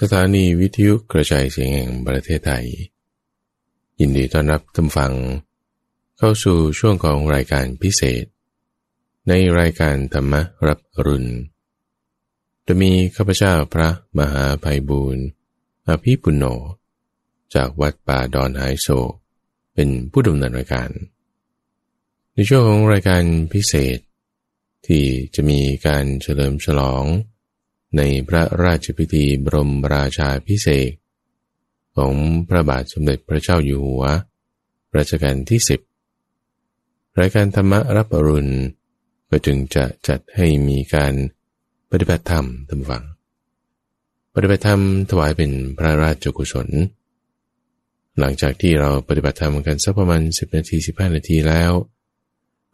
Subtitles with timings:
[0.00, 2.66] สถานีวิทยุกระจายเสียงแห่งประเทศไทย
[4.00, 5.12] ยินดีต้อนรับท่านฟัง
[6.18, 8.24] เข้าสู่ช่วงของรายการพิเศษ
[9.28, 10.34] ในรายการธรรม
[10.66, 11.30] รับรุณ
[12.66, 13.88] จะมีข้าพเจ้าพระ
[14.18, 15.24] มหาภัยบูรณ์
[15.88, 16.44] อภิปุโน
[17.54, 19.12] จากวัดป่าดอนหายโศก
[19.74, 20.90] เป็นผู้ดำเนินรายการ
[22.34, 23.22] ในช่วงของรายการ
[23.52, 23.98] พิเศษ
[24.86, 25.04] ที่
[25.34, 27.04] จะมีการเฉลิมฉลอง
[27.96, 30.90] ในพระราชพิธีบรมราชาพิเศษ
[31.96, 32.12] ของ
[32.48, 34.04] พระบาทสมเด็จพระเจ้าอยู่หัว
[34.96, 35.80] รัชกาลที่สิบ
[37.20, 38.52] รายการธรรมรับอรุณ
[39.30, 41.14] ก็จึงจะจัดให้มีการ
[41.90, 43.04] ปฏิบัติธรรมตามฝัง
[44.34, 46.68] ปฏิบัติธรรมถวายเป็นพระราชกุศล
[48.18, 51.72] หลังจากที่เราปฏิบัติธรรมกันสักประมาณ 10 นาที 15 นาทีแล้ว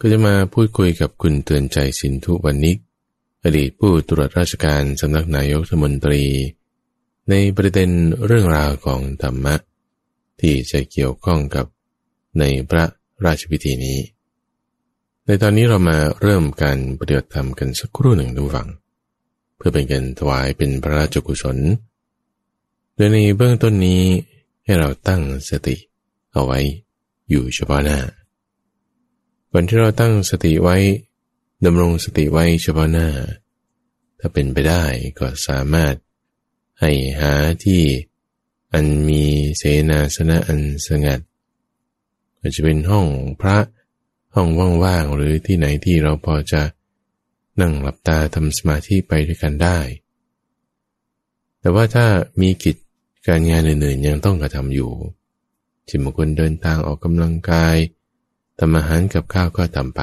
[0.00, 2.78] ก็จะมาพูดคุยกับคุณเตือนใจสินทุวันนิก
[3.48, 6.22] อดีตผู้ตรวจราชการสำนักนายกรัฐมนตรี
[7.30, 7.90] ในประเด็น
[8.26, 9.54] เรื่องราวของธรรมะ
[10.40, 11.66] ที่จะเกี่ยวข้องกับ
[12.38, 12.84] ในพระ
[13.24, 13.98] ราชพิธีนี้
[15.24, 18.68] ในตอนนี้เรามาเริ่มการปฏิบัติธรรมกันสักครู่หนึ่งดูฟัง
[19.56, 21.58] เพื่อเป็นการถวายเป็นพระราชกุศล
[22.94, 24.02] โดยในเบื้องต้นนี้
[24.64, 25.76] ให้เราตั้งสติ
[26.32, 26.58] เอาไว้
[27.30, 27.98] อยู่เฉพาะหน้า
[29.52, 30.76] ก่อนที่เราตั้งสติไว้
[31.64, 33.08] ดำรงสติไว้เฉพาะหน้า
[34.18, 34.84] ถ้าเป็นไปได้
[35.18, 35.94] ก็สามารถ
[36.80, 37.32] ให้หา
[37.64, 37.82] ที่
[38.72, 39.24] อันมี
[39.58, 41.20] เสนาสนะอันสงัด
[42.40, 43.06] อาจจะเป็นห้อง
[43.40, 43.58] พระ
[44.34, 44.48] ห้อง
[44.84, 46.62] ว่างๆหรือที่ไหนที่เราพอจะ
[47.60, 49.78] นั่งหลับตาทำสมาธิไปด้วยกันได้
[51.60, 52.06] แต่ว่าถ้า
[52.40, 52.76] มีกิจ
[53.26, 54.92] การงานอื่นๆ ยังต้องกระทำอยู่
[55.88, 57.76] จิมคนเดินทางออกกำลังกาย
[58.58, 60.00] ทำอาหารกับข้าวก็ทำไป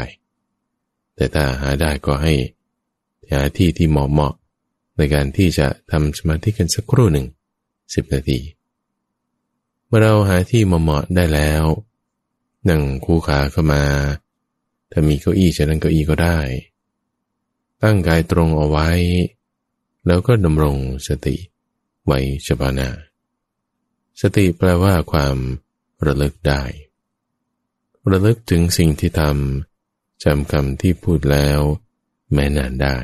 [1.15, 2.33] แต่ถ้าหาได้ก็ให้
[3.31, 4.33] หาที่ที่เหมาะเหมาะ
[4.97, 7.27] ในการที่จะทำสมาธิกันสักครู่หนึ่ง
[7.93, 8.39] สิบนาที
[9.85, 11.63] เมื่อเราหาที่เหมาะเหมาะได้แล้ว
[12.69, 13.83] นั่งคู่ขาเข้ามา
[14.91, 16.39] ถ้ามีเก้าอี้จะนั่งเก้าอี้ก็ได้
[17.83, 18.89] ตั้งกายตรงเอาไว้
[20.05, 20.77] แล้วก็ดำรง
[21.07, 21.35] สติ
[22.05, 22.89] ไว้เฉพาะหน้า
[24.21, 25.37] สติแปลว่าความ
[26.05, 26.63] ระลึกได้
[28.11, 29.74] ระลึกถึงสิ่งที่ทำ
[30.23, 31.59] จำคำที่พูดแล้ว
[32.33, 32.97] แม้นานได้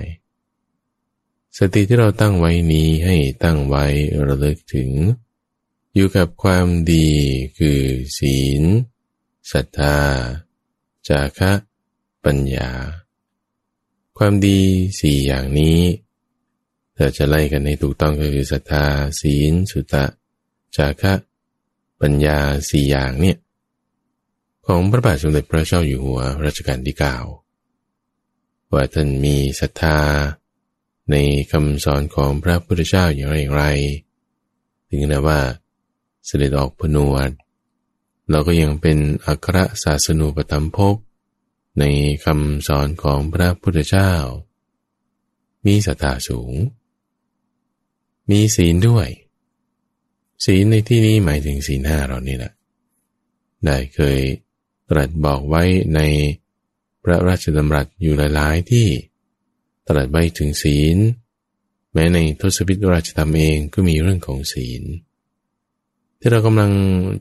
[1.57, 3.85] สติที่เราตั้งไว้นี้ให้ตั้งไว้
[4.27, 4.91] ระลึกถึง
[5.93, 7.09] อยู่กับความดี
[7.59, 7.81] คือ
[8.17, 8.63] ศีล
[9.51, 9.97] ศรัทธา
[11.07, 11.51] จาคะ
[12.25, 12.71] ปัญญา
[14.17, 14.59] ความดี
[14.99, 15.79] สี่อย่างนี้
[16.97, 18.85] ถ้าจะไล่กันให้ถูกต้องก็คือศรัทธา
[19.21, 20.05] ศีล สุตะ
[20.75, 21.13] จาคะ
[22.01, 22.39] ปัญญา
[22.69, 23.37] สี่อย่างเนี่ย
[24.73, 27.17] ของพระบาทสมเด็จพระเจ้าอยู่หัวรัชกาลที่เก้า
[28.73, 29.99] ว่าท่านมีศรัทธา
[31.11, 31.15] ใน
[31.51, 33.65] คำสอนของพระพุทธเจ้าอย่างไรอย่างไร
[34.89, 35.39] ถึงนะว่า
[36.25, 37.29] เสด็จออกพนวด
[38.29, 40.95] เราก็ยังเป็นอัครศาสนูปธรรมภก
[41.79, 41.83] ใน
[42.25, 44.13] คำสอนของพระพุทธเจ้า
[45.65, 46.53] มีศรัทธาสูง
[48.29, 49.07] มีศีลด้วย
[50.45, 52.53] ศีลในที่นี้หมายถึงศีลห้าเรานี่แหละ
[53.65, 54.19] ได้เคย
[54.91, 55.63] ตรัสบอกไว้
[55.95, 55.99] ใน
[57.03, 58.87] พระราชดำรัสอยู่หลาย ๆ ที่
[59.87, 60.97] ตรัสไว้ถึงศีล
[61.93, 64.83] แม้ในทศพิธราชธรรมเองก็มีเรื่องของศีล
[66.19, 66.71] ที่เรากำลัง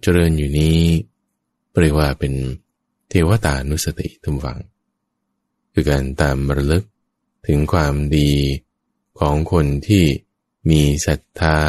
[0.03, 0.79] เจริญอยู่นี้
[1.81, 2.33] เรียกว่าเป็น
[3.09, 4.59] เทวตานุสติทุมฝัง
[5.73, 6.85] คือการตามระลึก
[7.47, 8.33] ถึงความดี
[9.19, 10.05] ของคนที่
[10.71, 11.61] มีศรัทธา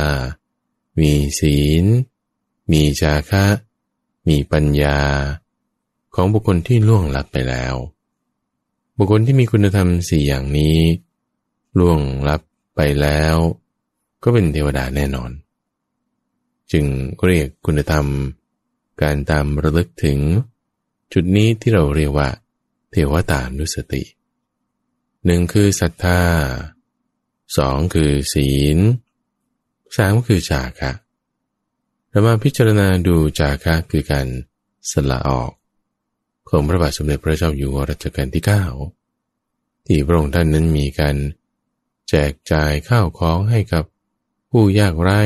[1.02, 1.86] มีศีล
[2.72, 3.46] มีจาคะ
[4.28, 5.00] มีปัญญา
[6.16, 7.76] ของบุคคลที่ล่วงลับไปแล้ว
[8.98, 10.78] บุคคลที่มีคุณธรรมสี่อย่างนี้
[11.80, 12.00] ล่วง
[12.30, 12.42] ลับ
[12.76, 13.36] ไปแล้ว
[14.24, 15.32] ก็เป็นเทวดาแน่นอน
[16.72, 16.86] จึง
[17.26, 18.06] เรียกคุณธรรม
[19.02, 20.20] การตามระลึกถึง
[21.14, 22.30] จุดนี้ที่เราเรียกว่า
[22.92, 24.04] เทวตานุสติ
[25.26, 26.22] หนึ่งคือศรัทธา
[27.58, 28.78] สองคือศีล
[29.96, 30.92] สามคือจาคะ
[32.10, 34.28] เรามาพิจารณาดูจาคะคือการ
[34.92, 35.52] สละออก
[36.52, 38.44] ของพระบาทสมเด็จพระเจ้าอยู่หัวรัชกาลที่
[39.16, 41.16] 9 ที่พระองค์ท่านนั้นมีการ
[42.10, 43.84] แจกจ่ายข้าวของให้กับ
[44.50, 45.22] ผู้ยากไร้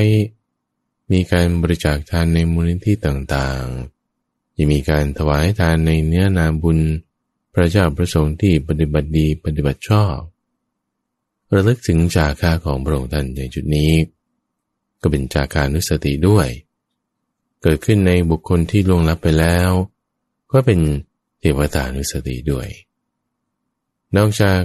[1.12, 6.80] มีการบริจาคทานในมูลนิธิต่างๆยังมีการถวายทานในเนื้อนาบุญ
[7.54, 10.18] พระเจ้าประสงค์ที่ปฏิบัติดีปฏิบัติชอบ
[11.54, 13.92] ระลึกถึงจาค่าของพระองค์ท่านในจุดนี้
[15.02, 16.48] ก็เป็นจากานุสติด้วย
[17.62, 19.72] เกิดขึ้นในบุคคลที่ล่วงลับไปแล้ว
[20.52, 20.80] ก็เป็น
[21.58, 22.70] วตานุสติด้วย
[24.18, 24.62] นอกจาก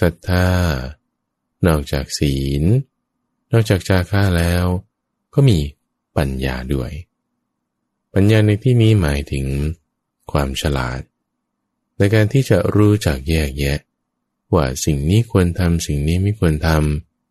[0.00, 0.48] ศรัทธา
[1.66, 2.62] นอกจากศีล
[3.52, 4.64] นอกจากจาค่าแล้ว
[5.34, 5.58] ก็มี
[6.16, 6.90] ปัญญาด้วย
[8.14, 9.46] ปัญญาในที่นี้หมายถึง
[10.32, 11.00] ความฉลาด
[11.98, 13.78] ในการที่จะรู้จักแยกแยะ
[14.54, 16.68] ว่าสิ่งนี้ควรทำสิ่งนี้ไม่ควรท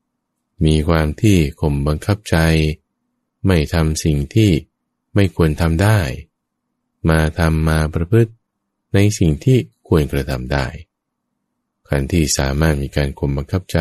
[0.01, 2.37] ำ มีความที่ข่มบังคับใจ
[3.47, 4.51] ไม่ทำสิ่งที่
[5.15, 5.99] ไม่ควรทำได้
[7.09, 8.31] มาทำมาประพฤติ
[8.95, 9.57] ในสิ่งที่
[9.87, 10.67] ควรกระทำได้
[11.89, 13.79] การที่สามารถมีการข่มบังคับใจ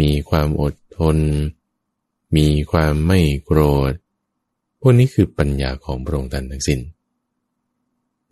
[0.00, 1.18] มีความอดทน
[2.36, 3.60] มีความไม่โกร
[3.90, 3.92] ธ
[4.80, 6.80] พวกนี้คือปัญญาของพระองค์ท่านทั้งสิน้น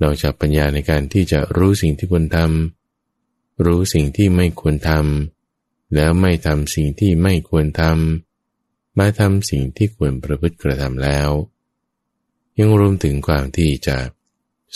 [0.03, 11.31] นอกจากปัญญาในการที่จะรู้สิ่งที่ควรทำ รู้สิ่งที่ไม่ควรทำ แล้วไม่ทำสิ่งที่ไม่ควรทำ มาทำสิ่งที่ควรประพฤติกระทำแล้ว
[12.59, 13.97] ยังรวมถึงความที่จะ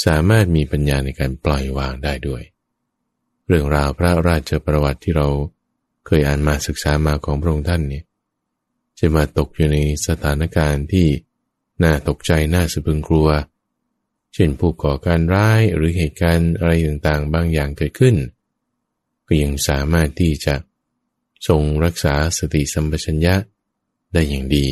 [0.04, 2.42] สามารถมีปัญญาในการปล่อยวางได้ด้วย
[3.46, 5.28] เรื่องราวพระราชประวัติที่เรา
[6.06, 8.04] เคยอ่านมาศึกษามาของพระองค์ท่านเนี่ย
[8.98, 11.08] จะมาตกอยู่ในสถานการณ์ที่
[11.82, 13.28] น่าตกใจน่าสะพึงกลัว
[14.34, 18.16] เช่นผู้ก่อการร้ายหรือเหตุการณ์อะไรต่างๆ บางอย่างเกิดขึ้น
[19.26, 20.54] ก็ยังสามารถที่จะ
[21.48, 23.34] ทรงรักษาสติสัมปชัญญะ
[24.12, 24.68] ได้อย่างดี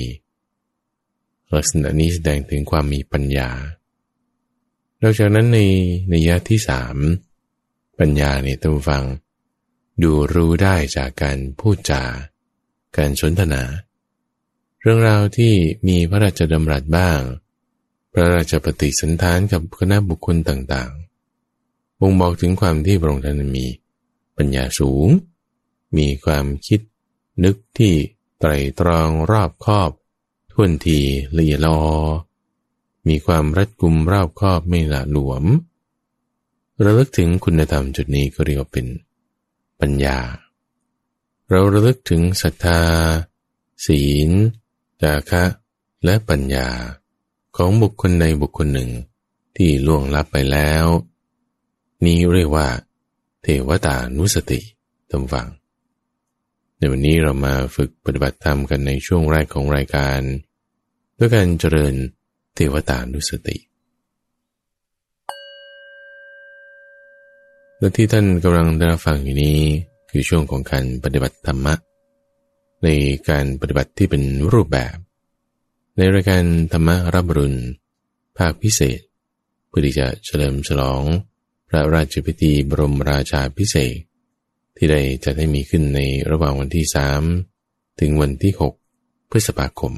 [1.55, 3.51] ลักษณะนี้แสดงถึงความมีปัญญา
[5.07, 5.61] นอกจากนั้นใน
[6.11, 6.97] ในยะที่สาม
[7.99, 9.05] ปัญญาเนี่ยท่านฟัง
[10.03, 12.05] ดูรู้ได้จากการพูดจา
[12.97, 13.63] การสนทนา
[14.81, 15.53] เรื่องราวที่
[15.89, 17.21] มีพระราชดำรัสบ้าง
[18.13, 23.67] พระราชปฏิสันทานกับคณะบุคคลต่างๆบ่งบอกถึงความที่พระองค์ท่านมี
[24.37, 25.09] ปัญญาสูง
[25.97, 26.81] มีความคิด
[27.45, 27.95] นึกที่
[28.39, 29.91] ไตรตรองรอบคอบ
[30.53, 30.99] ท่วนที
[31.37, 31.81] ละเอียดลอ
[33.09, 35.45] มีความรัดกุมรอบคอบไม่ละหลวม
[36.85, 38.87] ระลึกถึงคุณธรรมจุดนี้ก็เรียกว่าเป็น
[39.81, 40.19] ปัญญา
[41.51, 42.81] เราระลึกถึงศรัทธา
[43.87, 44.31] ศีล
[45.03, 45.45] จาคะ
[46.05, 46.69] และปัญญา
[47.57, 48.91] ของบุคคลในบุคคลหนึ่ง
[49.57, 50.87] ที่ล่วงลับไปแล้ว
[52.05, 52.69] นี้เรียกว่า
[53.43, 54.61] เทวตานุสติ
[55.11, 55.49] ตำฟัง
[56.77, 60.21] ในวันนี้เรามาฝึกปฏิบัติธรรมกันในช่วงแรกของรายการ
[61.19, 61.95] ด้วยการเจริญ
[62.55, 63.57] เทวตานุสติ
[67.79, 69.59] และที่ท่านกำลังได้ฟังอยู่นี้
[70.11, 71.75] คือช่วงของการปฏิบัติธรรมะ
[72.85, 72.89] ใน
[73.29, 74.23] การปฏิบัติที่เป็น
[74.53, 74.97] รูปแบบ
[75.97, 77.61] ในรายการธรรมรับรุณ
[78.39, 79.01] ภาคพิเศษ
[79.69, 81.03] เพื่อที่จะเฉลิมฉลอง
[81.69, 83.97] พระราชพิธีบรมราชาพิเศษ
[84.77, 86.97] ที่ได้จะได้มีขึ้นในระหว่างวันที่ส
[88.01, 88.53] ถึงวันที่
[88.93, 89.95] 6 พฤษภาคม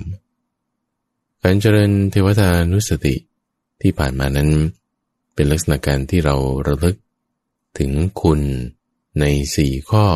[1.42, 3.14] การเจริญเทวตานุสติ
[3.80, 4.50] ที่ผ่านมานั้น
[5.34, 6.36] เป็นลักษณะการที่เรา
[6.66, 6.96] ระลึก
[7.78, 7.90] ถึง
[8.22, 8.40] คุณ
[9.20, 9.24] ใน
[9.56, 10.06] สี่ข้อ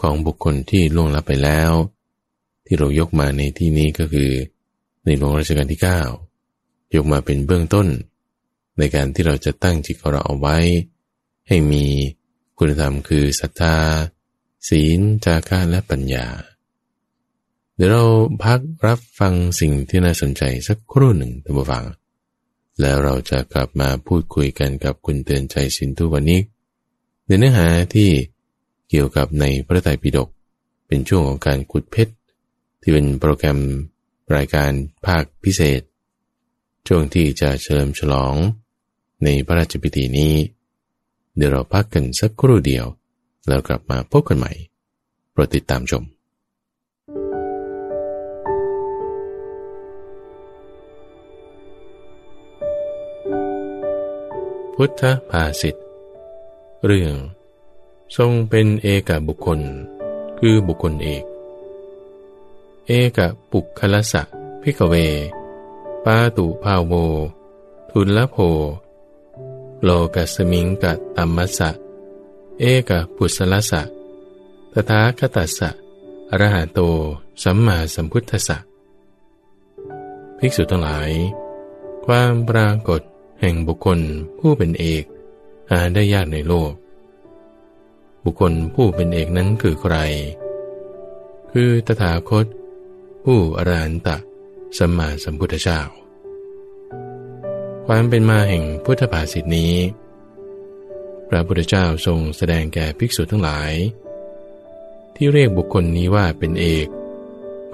[0.00, 1.72] ของบุคคลที่ล่วงลับไปแล้ว
[2.66, 4.30] ที่เรายกมาในที่นี้ก็คือ
[5.04, 5.80] ในหลวงรัชกาลที่
[6.36, 7.88] 9 ยกมาเป็นเบื้องต้น
[8.78, 10.58] ในการที่เราจะตั้งจิตของเราเอาไว้
[11.48, 11.84] ให้มี
[12.58, 13.76] คุณธรรมคือศรัทธา
[14.68, 16.26] ศีลจาระและปัญญา
[17.76, 18.04] เดี๋ยวเรา
[18.44, 21.84] พักรับฟังสิ่งที่น่าสนใจสักครู่หนึ่งท่านผู้ฟัง
[22.80, 26.40] แล้วเราจะกลับมาพูดคุยกันกับคุณเตือนใจสินทุวันนี้
[27.26, 28.10] ในเนื้อหาที่
[28.90, 30.28] เกี่ยวกับในพระไตรปิฎก
[30.86, 32.14] เป็นช่วงของการขุดเพชร
[32.80, 33.58] ที่เป็นโปรแกรม
[34.36, 34.70] รายการ
[35.06, 35.80] ภาคพิเศษ
[36.86, 38.34] ช่วงที่จะเฉลิมฉลอง
[39.24, 40.34] ในพระราชพิธีนี้
[41.36, 42.86] เดี๋ยวเราพักกันสักครู่เดียว
[43.48, 44.52] แล้วกลับมาพบกันใหม่
[45.32, 46.04] โปรดติดตามชม
[54.84, 55.76] พุทธภาษิต
[56.86, 57.16] เรื่อง
[58.16, 59.60] ทรงเป็นเอกบุคคล
[60.38, 61.24] คือบุคคลเอก
[62.88, 63.18] เอก
[63.50, 64.22] ปุคลสะ
[64.62, 64.94] พิกเว
[66.04, 66.92] ปาตุภาโว
[67.90, 68.36] ทุลโภ
[69.82, 71.70] โลกัสมิงกะตัมมัสสะ
[72.60, 73.82] เอกปุสลสะ
[74.72, 75.70] ตถาคตัสสะ
[76.30, 76.80] อรหะโต
[77.42, 78.58] สัมมาสัมพุทธะ
[80.38, 81.10] ภิกษุทั้งหลาย
[82.04, 83.02] ความปรากฏ
[83.42, 83.98] แห่งบุคคล
[84.38, 85.04] ผู้เป็นเอก
[85.70, 86.72] หาได้ยากในโลก
[88.24, 89.96] บุคคลผู้เป็นเอกนั้นคือใคร
[91.52, 92.46] คือตถาคต
[93.24, 94.16] ผู้อรหันตะ
[94.78, 95.80] สัมมาสัมพุทธเจ้า
[97.86, 99.74] ความเป็นมาแห่งพุทธภาษิตนี้
[101.28, 103.72] พระพุทธเจ้าทรงแสดงแก่ภิกษุทั้งหลาย
[105.16, 106.86] ที่เรียกบุคคลนี้ว่าเป็นเอก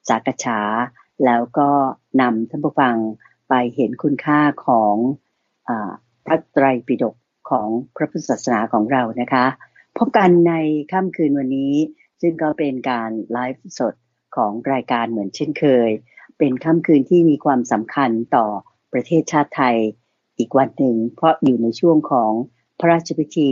[0.08, 0.60] สักษา
[1.24, 1.70] แล้วก็
[2.20, 2.96] นำท่านผู้ฟัง
[3.48, 4.94] ไปเห็นคุณค่าของ
[5.68, 5.70] อ
[6.26, 7.14] พระไตรปิฎก
[7.50, 9.46] ของพระพุทธศาสนาของเรานะคะ
[9.98, 10.54] พบกันใน
[10.92, 11.74] ค่ำคืนวันนี้
[12.20, 13.94] ซึ่งก็เป็นการไลฟ์สด
[14.36, 15.90] ของรายการเหมือนเช่นเคย
[16.38, 18.46] เป็นค่ำคืนที่มีความสำคัญต่อ
[18.92, 19.76] ประเทศชาติไทย
[20.38, 22.32] อีกวันหนึ่งเพราะอยู่ในช่วงของ
[22.78, 23.50] พระราชพิธี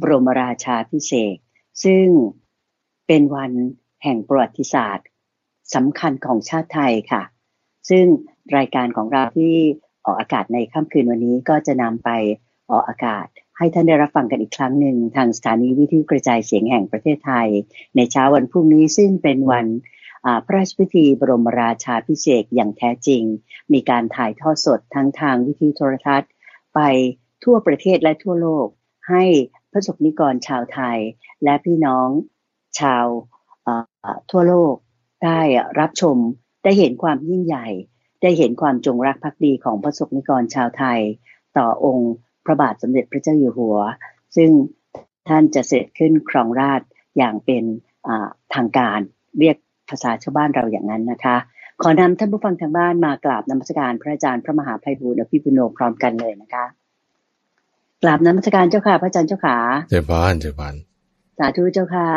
[0.00, 1.36] บรมราชาพิเศษ
[1.84, 2.06] ซึ่ง
[3.06, 3.52] เป็นวัน
[4.02, 5.06] แห่งประวัติศาสตร์
[5.74, 7.22] สำคัญของชาติไทยค่ะ
[7.90, 8.04] ซึ่ง
[8.56, 9.54] รายการของเราที่
[10.04, 12.10] ออกอากาศในค่ำคืนวันนี้ก็จะนำไป
[12.70, 13.26] ออกอากาศ
[13.58, 17.48] ให้ท่านได้รับฟังกันอีกครั้งหนึ่งทางสถานีวิทยุกระจายเสียงแห่งประเทศไทย
[17.96, 19.66] ในเช้าวันพรุ่งนี้ซึ่งเป็นวัน
[20.44, 23.22] พระราชพิธีบรมราชาพิเศษอย่างแท้จริง
[23.72, 26.30] มีการถ่ายทอดสดทั้งทางวิทยุโทรทัศน์
[26.74, 26.80] ไป
[27.44, 28.66] ทั่วประเทศและทั่วโลก
[29.08, 29.24] ให้
[29.78, 30.98] ระสงฆ์นิกรชาวไทย
[31.44, 32.08] และพี่น้อง
[32.80, 33.06] ชาว
[34.30, 34.74] ทั่วโลก
[35.24, 35.40] ได้
[35.80, 36.16] รับชม
[36.64, 37.68] ได้เห็นความยิ่งใหญ่
[38.22, 41.00] ได้เห็นความจงรักภักดีของพระสงฆ์นิกรชาวไทย
[41.58, 43.78] ต่อองค์พระบาทสมเด็จพระเจ้าอยู่หัว
[44.36, 44.50] ซึ่ง
[45.28, 46.80] ท่านจะเสร็จขึ้นครองราช
[47.16, 47.64] อย่างเป็น
[48.54, 49.00] ทางการ
[49.38, 49.56] เรียก
[49.90, 51.36] ภาษาชาวบ้านเราอย่างนั้นนะคะ
[51.82, 56.64] ขอนำท่านผู้ฟังทางบ้านมากราบนมัสการพระอาจารย์พระมหาภัยบูร์อภิปุโนพร้อมกันเลยนะคะ
[58.02, 59.56] กราบนมัสการเจ้าค่ะ พระอาจารย์เจ้าขา
[59.90, 60.74] เจ้าพานเจ้าพาน
[61.38, 62.08] สาธุเจ้าค่ะ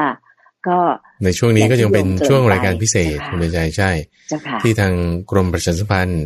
[0.67, 0.77] ก็
[1.23, 3.91] ในช่วงนี้ก็ยังเป็นช่วงรายการพิเศษคุณใจใช่
[4.61, 4.93] ที่ทาง
[5.31, 6.25] กรมประชาสัมพันธ์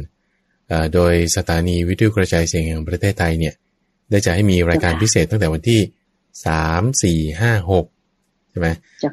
[0.93, 3.53] โดยสถานีวิทยุกระจายเสียงแห่งประเทศไทยเนี่ย
[4.09, 5.79] ได้จะให้มีรายการพิเศษตั้งแต่วันที่
[6.45, 7.85] สามสี่ห้าหก
[8.51, 8.67] ใช่ไหม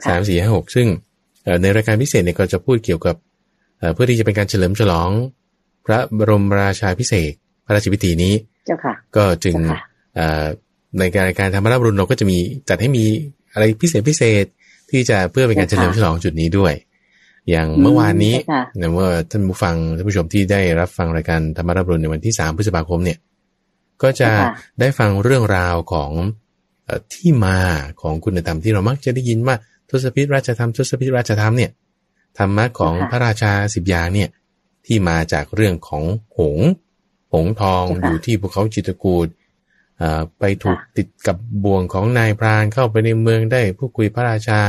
[0.08, 0.86] สามสี่ห้าหกซึ่ง
[1.62, 3.16] ในรายการพิเศษเนี่ยก็จะพูดเกี่ยวกับ
[3.94, 5.10] เพื่อที่จะเป็นการเฉลิมฉลอง
[5.86, 7.32] พระบรมราชาพิเศษ
[7.64, 8.34] พระราชพิธีนี้
[9.16, 9.56] ก็จึง
[10.98, 12.38] ในการการทำรับรุนเราก็จะมี
[12.68, 13.04] จัดให้มี
[13.52, 14.44] อะไรพิเศษพิเศษ
[14.90, 16.74] ที่จะเพื่อเป็นการเฉลิมฉลองจุดนี้ด้วย
[17.50, 18.34] อย่างเมื่อวานนี้
[18.76, 23.18] เนี่ยเมื่อท่านผู้ฟังท่านผู้ชมที่ได้รับฟังรายการธรรมรับรุนในวันที่สามพฤษภาคมเนี่ย
[24.02, 24.30] ก็จะ
[24.80, 26.10] ได้ฟังเรื่องราวของ
[27.14, 27.58] ที่มา
[28.00, 29.56] ของคุณธรรมที่เรามักจะได้ยินว่า
[29.90, 31.70] ทศพิธราชธรรมทศพิธราชธรรมเนี่ย
[32.38, 34.28] ธรรมะของพระราชาสิบอย่างเนี่ย
[34.86, 36.04] ที่มาจากเรื่องของ
[36.38, 36.58] หง
[37.32, 39.26] หงทองอยู่ที่ภูเขาจิตกูด
[40.38, 44.60] ไปถูกติดกับบ่วงของนายพรานเข้าไปในเมืองได้ผู้คุยพระราชา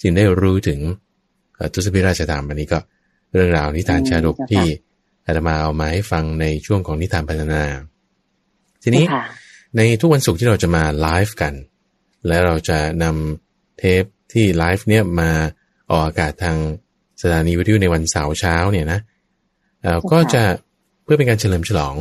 [0.00, 0.80] จึงได้รู้ถึง
[1.72, 2.78] ทุสพิราชธรรมอันนี้ก็
[3.32, 4.64] เรื่องราวนิทานชาดกที่
[5.26, 7.62] อาตมาเอามาให้ฟังในช่วงของนิทานพัฒนา
[8.82, 9.04] ทีนี้
[9.76, 11.54] ในทุกวันศุกร์ที่เราจะมาไลฟ์กัน
[12.26, 15.30] และเราจะนำเทปที่ไลฟ์เนี่ยมา
[15.90, 16.56] ออกอากาศทาง
[17.22, 19.00] สถานีวิทยุในวันเสาร์เช้าเนี่ยนะ
[20.12, 20.42] ก็จะ
[21.02, 21.94] เพื่อเป็นการเฉลิมฉลอง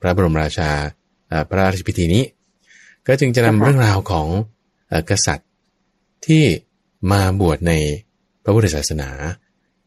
[0.00, 0.70] พระบรมราชา
[1.48, 2.24] พระราชพิธีนี้
[3.06, 4.28] ก็จึงจะนำเรื่องราวของ
[5.10, 5.48] กษัตริย์
[6.26, 6.44] ที่
[7.12, 7.72] มาบวชใน
[8.44, 9.08] พระพุทธศาสนา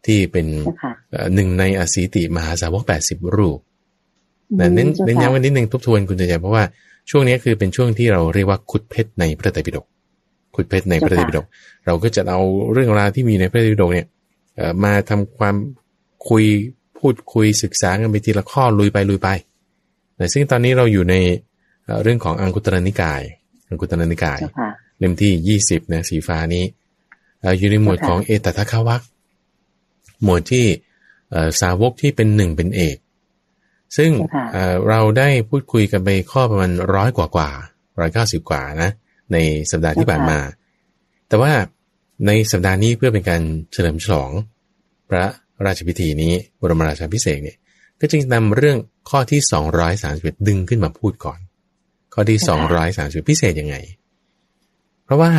[0.05, 0.45] ที่เป็น
[1.35, 3.59] หนึ่งในอสีติมหาสาวกแปดสิบรูป
[4.57, 6.63] แต่เน้นเน้นย้ำกันนิดนึงทบทวนคุณใจเพราะว่า
[7.09, 9.85] ช่วงนี้คือเป็นช่วงที่เราเรียกว่าขุดเพชรในพระไตรปิฎก
[10.55, 11.47] ขุดเพชรในพระไตรปิฎก
[11.85, 12.41] เราก็จะเอา
[12.73, 14.07] เรื่องราวที่มีในพระไตรปิฎกเนี่ย
[14.83, 15.55] มาทำความ
[16.29, 16.45] คุย
[16.99, 19.29] พูดคุยศึกษากันไปทีละข้อลุยไปลุยไป
[20.15, 21.15] แต่ซึ่งตอนนี้เราอยู่ใน
[22.03, 23.21] เรื่องของอังคุตรนิกาย
[23.69, 24.39] อังคุตรนิกาย
[24.97, 26.63] เล่มที่ยี่สิบนะสีฟ้านี้
[27.57, 29.01] อยู่ในหมวดของเอตทัคาวัก
[30.23, 30.65] หมวดที่
[31.61, 32.97] สาวกที่เป็นหนึ่งเป็นเอก
[33.97, 34.11] ซึ่ง
[34.89, 37.49] เราได้พูดคุยกันไปข้อประมาณร้อยกว่ากว่า
[37.99, 38.91] ร้อยเก้าสิบกว่านะ
[39.33, 39.37] ใน
[39.71, 40.39] สัปดาห์ที่ผ่านมา
[41.27, 41.51] แต่ว่า
[42.27, 43.41] ในสัปดาห์นี้เพื่อเป็นการ
[43.71, 44.31] เฉลิมฉลอง
[45.09, 45.25] พระ
[45.65, 47.57] ราชพิธีนี้บรมราชาพิเศษเนี่ย
[47.99, 48.77] ก็จึงนำเรื่อง
[49.09, 51.39] ข้อที่สองร้อยสามสิบดึงขึ้นมาพูดก่อน
[52.13, 53.75] ข้อที่สองร้อยสามสิบพิเศษยังไง
[55.03, 55.31] เพราะว่า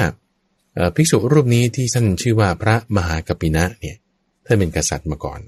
[0.95, 3.97] ภิกษุรูปนี้ที่ท่านชื่อว่าพระมหากปินะเนี่ย
[4.47, 5.41] ท่านเป็นกษัตริย์มาก่อน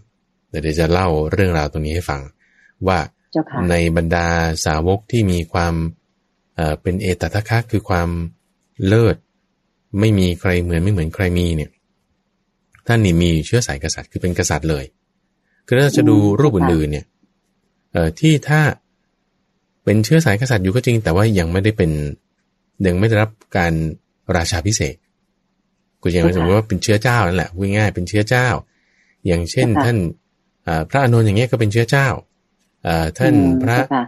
[0.49, 2.21] เดี๋ยวจะเล่าเรื่องราวตรงนี้ให้ฟัง
[2.87, 2.99] ว่า
[3.33, 4.27] เจ้าค่ะในบรรดา
[4.65, 5.75] สาวกที่มีความ
[6.55, 8.09] เอ่อเป็นเอตตะคะคือความ
[8.87, 9.17] เลิศ
[10.01, 11.71] ไม่มีใครเหมือนไม่เหมือนใครมีเนี่ย
[12.87, 14.85] ท่านนี่มีเชื้อสายกษัตริย์คือเป็นกษัตริย์เลย
[15.69, 17.05] คือถ้าจะดูรูปอื่นๆเนี่ย
[17.93, 18.61] เอ่อที่ถ้า
[19.85, 21.91] เป็นเชื้อสายกษัตริย์อยู่ก็จริง แต่ว่ายังไม่ได้เป็น
[22.87, 23.73] ยังไม่ได้รับการ
[24.37, 24.95] ราชาพิเศษ
[26.03, 28.47] กูจะสมมติว่าเป็นเชื้อเจ้านั่นแหละพูดง่ายๆเป็นเชื้อเจ้า
[29.27, 29.99] อย่างเช่นค่ะท่าน
[30.67, 32.09] อ่าพระอานนท์อย่างเงี้ยก็เป็นเชื้อเจ้า
[32.87, 34.05] อ่าท่านอืมพระเจ้าค่ะ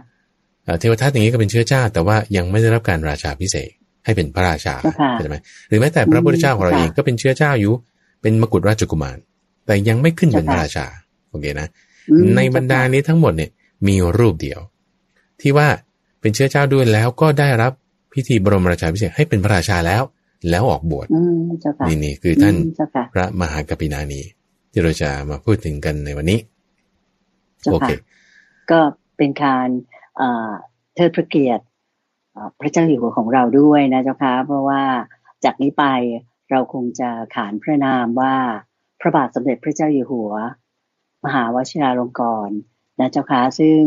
[0.63, 3.73] เอ่อเทวทัตอย่างนี้ก็เป็นเชื้อเจ้า แต่ว่ายังไม่ได้รับการราชาพิเศษก
[4.05, 5.35] ให้เป็นพระราชาเจ้าค่ะใช่ไหม
[5.67, 7.73] หรือแม้แต่พระพุทธเจ้าของเราค่ะเองก็เป็นเชื้อเจ้าอยู่
[8.21, 9.17] เป็นมกุฎราชกุมาร
[9.65, 10.87] แต่ยังไม่ขึ้นเป็นพเจ้าระค่ะราชา
[11.31, 11.67] โอเคนะ
[12.09, 13.51] อืมในบรรดานี้ทั้งหมดเนี่ย
[13.87, 14.59] มีรูปเดียว
[15.41, 15.67] ที่ว่า
[16.21, 17.71] เป็นเชื้อเจ้าด้วยแล้วก็ได้รับ
[18.13, 20.03] พิธีบรมราชาพิเศษกให้เป็นพระราชาแล้ว
[20.49, 24.21] แล้วออกบวชอืมเจ้าค่ะนี่นี่คือท่านมเจ้าค่ะพระมหากปินานี
[24.71, 26.39] ที่เราจะมาพูดถึงกันในวันนี้
[27.61, 27.97] เจ้าโอเคค่ะ
[28.71, 28.79] ก็
[29.17, 29.67] เป็นการ
[30.17, 30.51] เอ่อ
[30.95, 31.63] เทิดพระเกียรติ
[32.33, 34.81] เอ่อพระเจ้าอยู่หัวของเราด้วยนะเจ้าค่ะเพราะว่า
[35.45, 35.85] จากนี้ไป
[36.51, 38.35] เราคงจะขานพระนามว่า
[39.01, 40.33] พระบาทสมเด็จพระเจ้าอยู่หัว
[41.25, 42.57] มหาวชิราลงกรณ์
[42.99, 43.79] นะเจ้าค่ะซึ่ง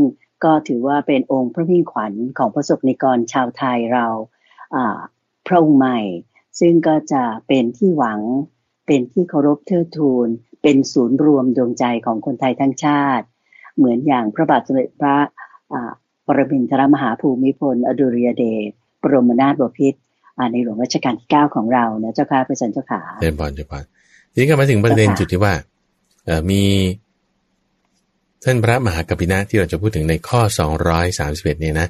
[0.44, 4.06] ก็ถือว่าเป็นองค์พระมิ่งขวัญของพระสกนิกรชาวไทยเรา
[4.74, 4.98] อ่า
[5.46, 6.00] พระองค์ใหม่
[6.60, 8.20] ซึ่งก็จะเป็นที่หวัง
[8.86, 10.28] เป็นที่เคารพเทิดทูน
[10.62, 13.26] เป็นศูนย์รวมดวงใจของคนไทยทั้งชาติ
[13.76, 15.16] เหมือนอย่างพระบาทสมเด็จพระ
[15.72, 15.92] อ่า
[16.26, 18.70] ปรมินทรมหาภูมิพล อดุลยเดช
[19.02, 19.98] บรมนาถบพิตร
[20.38, 23.82] อ่าในหลวงรัชกาลที่ 9 ของเรานะเจ้าค่ะพระจันทร์เจ้าขาเจริญพรเจริญพร
[24.32, 25.54] ทีนี้ก็มาถึงประเด็นเจ้าค่ะจุดที่ว่า
[26.24, 26.62] เอ่อมี
[28.44, 30.40] ท่านพระมหากปินะที่เราจะพูดถึงในข้อ
[31.00, 31.88] 231เนี่ยนะ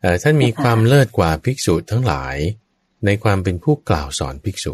[0.00, 2.36] เอ่อท่านมีความเลิศกว่าภิกษุทั้งหลาย
[3.06, 4.72] ในความเป็นผู้กล่าวสอนภิกษุ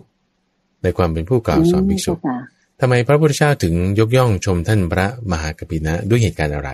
[0.83, 2.39] ในความเป็นผู้กล่าวสอนภิกษุเจ้าค่ะ
[2.81, 6.71] ทำไมพระพุทธเจ้าถึงยกย่องชมท่านพระมหากปินะด้วยเหตุการณ์อะไร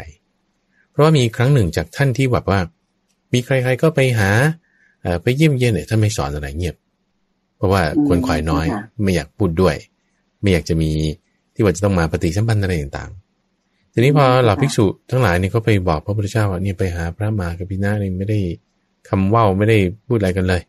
[0.91, 2.61] เพราะว่ามีครั้งหนึ่งจากท่านที่แบบว่า
[3.33, 4.31] มีใครๆก็ไปหา
[5.03, 6.77] เอ่อไปเยี่ยมเยียนเนี่ยท่านไม่สอนอะไรเงียบ
[7.57, 8.67] เพราะว่าคนขวายน้อย
[9.03, 9.77] ไม่อยากพูดด้วย
[10.41, 10.91] ไม่อยากจะมี
[11.55, 13.22] ที่ว่าจะต้องมาปฏิสัมพันธ์อะไรต่างๆ
[13.93, 18.39] ทีนี้พอเหล่าภิกษุทั้งหลายเนี่ยก็ไปบอกพระพุทธเจ้าว่าเนี่ยไปหาพระมหากปินะนี่ไม่ได้
[19.09, 20.63] คำเว่าไม่ได้พูดอะไรกันเลย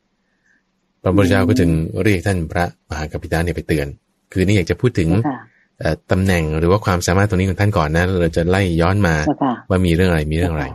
[1.01, 1.69] พระพุทธเจ้าก็จึง
[2.03, 3.87] เรียกท่านพระมหากปินะเนี่ยไปเตือน
[4.31, 5.37] คือนี่อยากจะพูดถึงเจ้าค่ะ
[5.79, 10.65] เอ่อตำแหน่งหรือว่าความสามารถตรงนี้ของท่านก่อนนะเราจะไล่ย้อนมาเจ้าค่ะว่ามีเรื่องอะไรมีเรื่องอะไร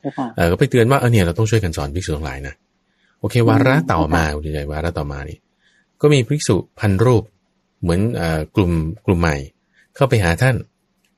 [0.00, 2.54] เจ้าค่ะเออก็ไปเตือนว่าเออเนี่ยเราต้องช่วยกันสอนภิกษุทั้งหลายนะ
[3.20, 5.38] โอเควาระต่อมาคุณใจวาระต่อมานี่
[6.00, 7.22] ก็มีภิกษุพันรูป
[7.82, 8.72] เหมือนเอ่อกลุ่ม
[9.06, 9.36] กลุ่มใหม่
[9.96, 10.56] เข้าไปหาท่าน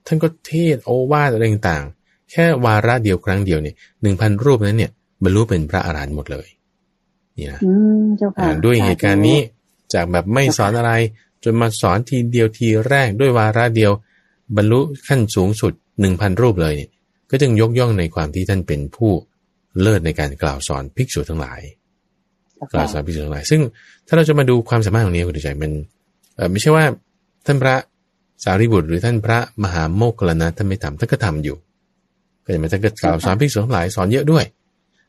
[0.06, 4.90] ท่านก็เทศน์โอวาทอะไรต่างๆ แค่วาระเดียวครั้งเดียวเนี่ยหนึ่งพันรูปนั้นเนี่ย
[5.22, 6.48] บรรลุเป็นพระอรหันต์หมดเลย
[7.38, 9.38] นี่นะอืมเจ้าค่ะอ่าด้วยเหตุการณ์นี้
[9.94, 10.92] จากแบบไม่สอนอะไร
[11.44, 13.92] จนมาสอนทีเดียวทีแรกด้วยวาระเดียว
[14.56, 16.90] บรรลุขั้นสูงสุดหนึ่งพันรูปเลยเนี่ย
[17.30, 19.10] ก็จึงยกย่องในความที่ท่านเป็นผู้
[19.80, 21.60] เลิศในการกล่าวสอนภิกษุทั้งหลาย
[22.54, 23.60] เจ้ากล่าค่ะวสอนภิกษุทั้งหลาย ซึ่ง
[24.06, 25.72] ถ้าเราจะมาดูความสามารถของนี้คุณใจมัน
[26.36, 26.84] เออไม่ใช่ว่า
[27.46, 27.74] ท่านพระ
[28.44, 31.56] สารีบุตรหรือท่านพระมหาโมคคลลนะท่านไม่ทำท่านก็ทำอยู่
[32.44, 34.44] ก็จะมาท่านก็กล่าวสอนภิกษุทั้งหลายสอนเยอะด้วย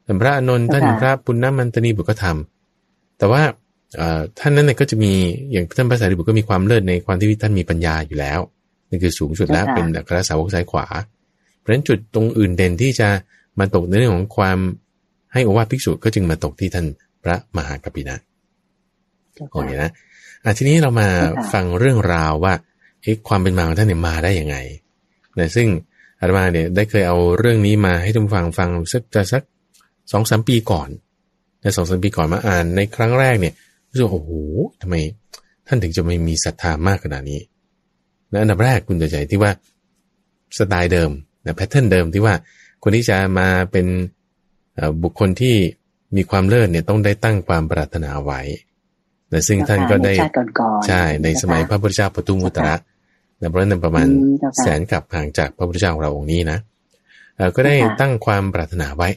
[0.06, 3.42] ท่านพระอานนท์ท่านพระปุณณมันตนีบุตรก็ทำแต่ว่า
[3.98, 5.12] เอ่อท่านนั้นเนี่ยก็จะมี
[5.52, 8.40] อย่างท่านพระสารีบุตรก็มีความเลิศในความที่ท่านมีปัญญาอยู่แล้ว
[8.90, 10.86] นี่คือสูงสุดแล้วเป็นอัครสาวกซ้ายขวา
[11.58, 13.08] เพราะฉะนั้นจุดตรงอื่นเด่นที่จะ
[13.60, 14.58] มาตกในเรื่องของความ
[15.34, 16.86] ให้โอวาทภิกษุก็จึงมาตกที่ท่าน
[17.24, 18.18] พระมหากัปปินะ
[19.34, 19.92] เจ้าโอเคค่ะนะ
[20.44, 22.66] อะทีนี้เรามาค่ะฟังเรื่องราวว่าเอ๊ะ
[23.28, 24.58] ความเป็นมาของท่านเนี่ยมาได้ยังไง
[25.40, 25.68] นะซึ่ง
[26.20, 29.44] อาตมาเนี่ยได้เคยเอาเรื่องนี้มาให้ทุกฟังฟังสักจะสัก
[30.12, 30.90] สองสามปีก่อน
[31.62, 33.54] นสองสามปีก่อนมาอ่านในครั้งแรกเนี่ย
[33.90, 34.32] รู้สึกโอ้โห
[34.82, 34.96] ทำไม
[35.68, 37.40] ท่านถึงจะไม่มีศรัทธามากขนาดนี้
[38.32, 39.52] นะอันดับแรกคุณจะใจที่ว่า
[40.58, 41.12] สไตล์เดิม
[41.46, 42.34] นะแพทเทิร์นเดิมที่ว่า
[42.84, 43.88] คนที่จะมาเป็น
[45.04, 45.56] บุคคลที่
[46.16, 48.42] มีความเลิศเนี่ยต้องได้ตั้งความปรารถนาไว้
[49.34, 50.28] นะซึ่งท่านก็ได้ใช่
[50.88, 52.76] ใช่ในสมัยพระพุทธเจ้าปทุมมุตระ
[53.42, 56.58] นะเพราะฉะนั้นประมาณอืมเจ้าค่ะแสนกับห่างจากพระพุทธเจ้าของเราองค์นี้นะ
[57.36, 59.10] เอ่อก็ได้เจ้าค่ะตั้งความปรารถนาไว้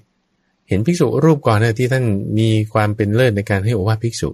[0.69, 2.05] เห็นภิกษุรูปก่อนนะที่ท่าน
[2.39, 4.29] มีความเป็นเลิศในการให้โอวาทภิกษุ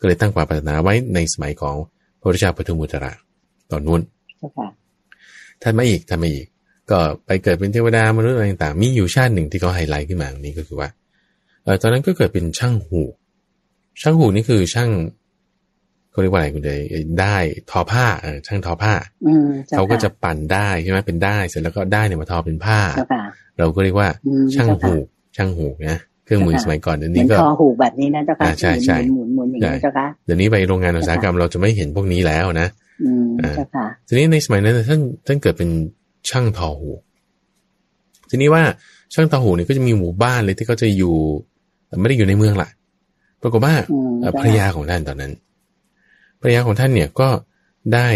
[0.00, 1.76] ก็เลยตั้งความปรารถนาไว้ในสมัยของ
[2.20, 3.12] พระพุทธเจ้าปทุมมุตระ
[3.70, 4.00] ตอนนู้น
[4.38, 4.68] เจ้าค่ะ
[5.62, 6.46] ท่านมาอีกท่านมาอีก
[6.90, 10.88] ก็ไปเกิดเป็นเทวดามนุษย์อะไรต่างๆมีอยู่ชาติหนึ่งที่เขาไฮไลท์ขึ้นมาตรงนี้ก็คือว่า
[11.64, 13.02] เออตอนนั้นก็เกิดเป็นช่างหู
[14.00, 14.90] ช่างหูนี่คือช่าง
[16.18, 16.80] เขาเรียกว่าอะไรคุณเดย
[17.20, 17.36] ได้
[17.70, 18.92] ทอผ้าเออช่างทอผ้า
[19.26, 23.22] อืมจ้เขาก็ค่จะปั่นได้ใช่ไหมเป็นได้เสร็จแล้วก็ได้เนี่ยมาทอเป็นผ้าเจ้าค่ะ
[23.58, 24.94] เราก็เรียกว่าอืมช่างเจ้าค่ะหู
[25.36, 32.68] ช่างหูนะเครื่องมือเจ้าค่ะสมัยก่อนเดี๋ยวเหมือนี้นก็คอหูกแบบนี้นะเจ้าค่ะอ่าใช่ใช่หมุนหมุนหมุนอย่างนี้เจ้าค่ะเดี๋ยวนี้ไปโรงงานอุตสาหกรรมเราจะไม่เห็นพวกนี้แล้วนะ
[33.02, 35.70] อืมอ่าเจ้าค่ะทีนี้ในสมัยนั้นท่านท่านเกิดเป็น
[36.28, 36.90] ช่างทอหู
[38.30, 38.62] ทีนี้ว่า
[39.14, 41.14] ช่างตาหูเนี่ยก็จะมีหมู่บ้านเลยที่เขาจะอยู่
[42.00, 42.68] ไม่ได้อยู่ในเมืองละ
[43.42, 43.74] ปรากฏว่า
[44.38, 45.32] ภรรยาของท่านตอนนั้น
[46.40, 47.28] ภรรยาของท่านเนี่ยก็
[47.94, 48.08] ได้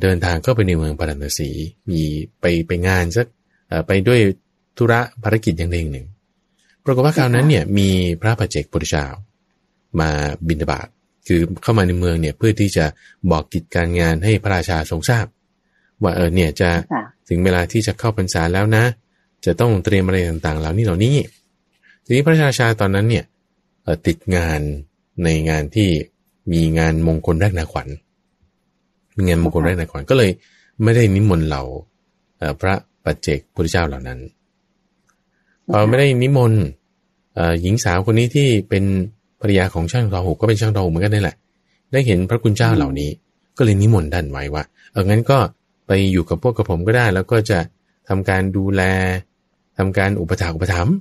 [0.00, 1.50] เดินทางเข้าไปในเมืองปาราณสี
[1.90, 2.02] มี
[2.40, 3.26] ไปไปงานสัก
[3.86, 4.20] ไปด้วย
[4.76, 6.06] ธุระภารกิจอย่างใดอย่างหนึ่ง
[6.84, 7.88] ปรากฏว่าคราวนั้นเนี่ยมี
[8.20, 9.06] พระปัจเจกพุทธเจ้า
[10.00, 10.10] มา
[10.48, 10.88] บินบาต
[11.28, 12.86] คือเข้ามาในเมืองเนี่ยเพื่อที่จะ
[13.30, 15.26] บอกกิจการงานให้พระราชาทรงทราบ
[16.02, 16.70] ว่าเออเนี่ยจะ
[17.28, 18.84] ถึงเวลาที่จะเข้าพรรษาแล้วนะ
[19.44, 21.16] จะต้องเตรียมอะไรต่างๆ เหล่านี้เหล่านี้
[22.04, 23.24] ทีนี้พระราชาตอนนั้นเนี่ย
[24.06, 24.60] ติดงาน
[25.24, 25.90] ในงานที่
[26.52, 27.88] มีงานมงคลแรกนาขวัญ
[29.16, 30.30] มีงานมงคลแรกนาขวัญก็เลย
[30.82, 31.62] ไม่ได้นิมนต์เหล่า
[32.60, 34.18] พระปัจเจกพุทธเจ้าเหล่านั้น
[35.70, 36.62] พอไม่ได้นิมนต์
[37.60, 38.84] หญิงสาวคนนี้ที่เป็น
[39.40, 41.36] ภรรยาของช่างทอหูก็เป็นช่างทอหูเหมือนกันนี่แหละ
[41.92, 43.10] ได้เห็นพระคุณเจ้าเหล่านี้
[43.56, 45.38] ก็เลยนิมนต์ท่านไว้ว่า เอองั้นก็
[45.86, 47.58] ไปอยู่กับพวกกระผมก็ได้ แล้วก็จะ
[48.08, 48.82] ทำการดูแล
[49.78, 50.94] ทำการอุปถัมภ์อุปถัมภ์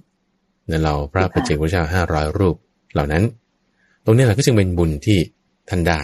[0.68, 2.56] ในเราพระปัจเจกพุทธเจ้าห้าร้อยรูป
[2.94, 3.24] เหล่านั้น
[4.06, 5.20] ตรงนี้แหละก็จึงเป็นบุญที่
[5.70, 6.02] ท่านได้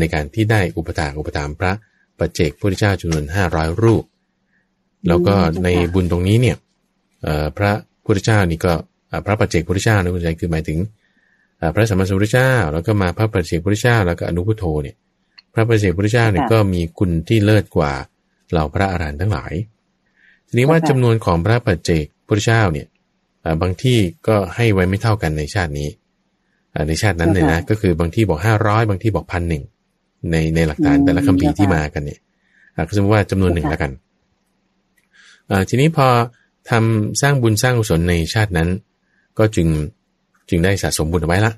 [0.00, 1.72] ในการที่ได้อุปถากอุปถัมภ์พระ
[2.18, 4.04] ปัจเจกพุทธเจ้าจำนวนห้าร้อยรูป
[5.08, 6.56] แล้วก็ในบุญตรงนี้เนี่ย
[7.58, 7.72] พระ
[8.04, 8.72] พุทธเจ้านี่ก็
[9.26, 10.78] พระปัจเจกพุทธเจ้านะคุณใจคือหมายถึง
[11.74, 14.96] พระสัมมาสัมพุทธเจ้า แล้วก็มาพระปัจเจกพุทธเจ้าแล้วก็อนุพุทโธเนี่ย
[15.54, 17.92] พระปัจเจกพุทธเจ้าเนี่ยก็มีคุณที่เลิศกว่า
[18.50, 19.52] เหล่าพระอรหันต์ทั้งหลาย
[20.46, 22.86] ทีนี้ว่าจำนวนของพระปัจเจกพุทธเจ้าเนี่ย
[23.60, 25.88] บางที่ก็ให้ไว้ไม่เท่ากันในชาตินี้
[26.88, 29.62] ในชาตินั้นเลยนะก็คือบางที่บอกห้าร้อยบางที่บอกพันหนึ่ง
[30.30, 32.20] ในในหลักฐานแต่ละคัมภีร์ที่มากันเนี่ย
[32.88, 33.90] ก็สมมติว่าจำนวนหนึ่งแล้วกัน
[35.68, 36.06] ทีนี้พอ
[36.70, 38.68] ทำสร้างบุญสร้างกุศลในชาตินั้น
[39.38, 39.68] ก็จึง
[40.48, 41.52] จึงได้สะสมบุญเอาไว้ละ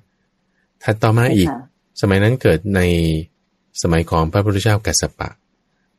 [0.83, 1.49] ถัดต่อมาอีก
[2.01, 2.81] สมัยนั้นเกิดใน
[3.83, 5.29] สมัยของพระพุทธเจ้ากัสสปะ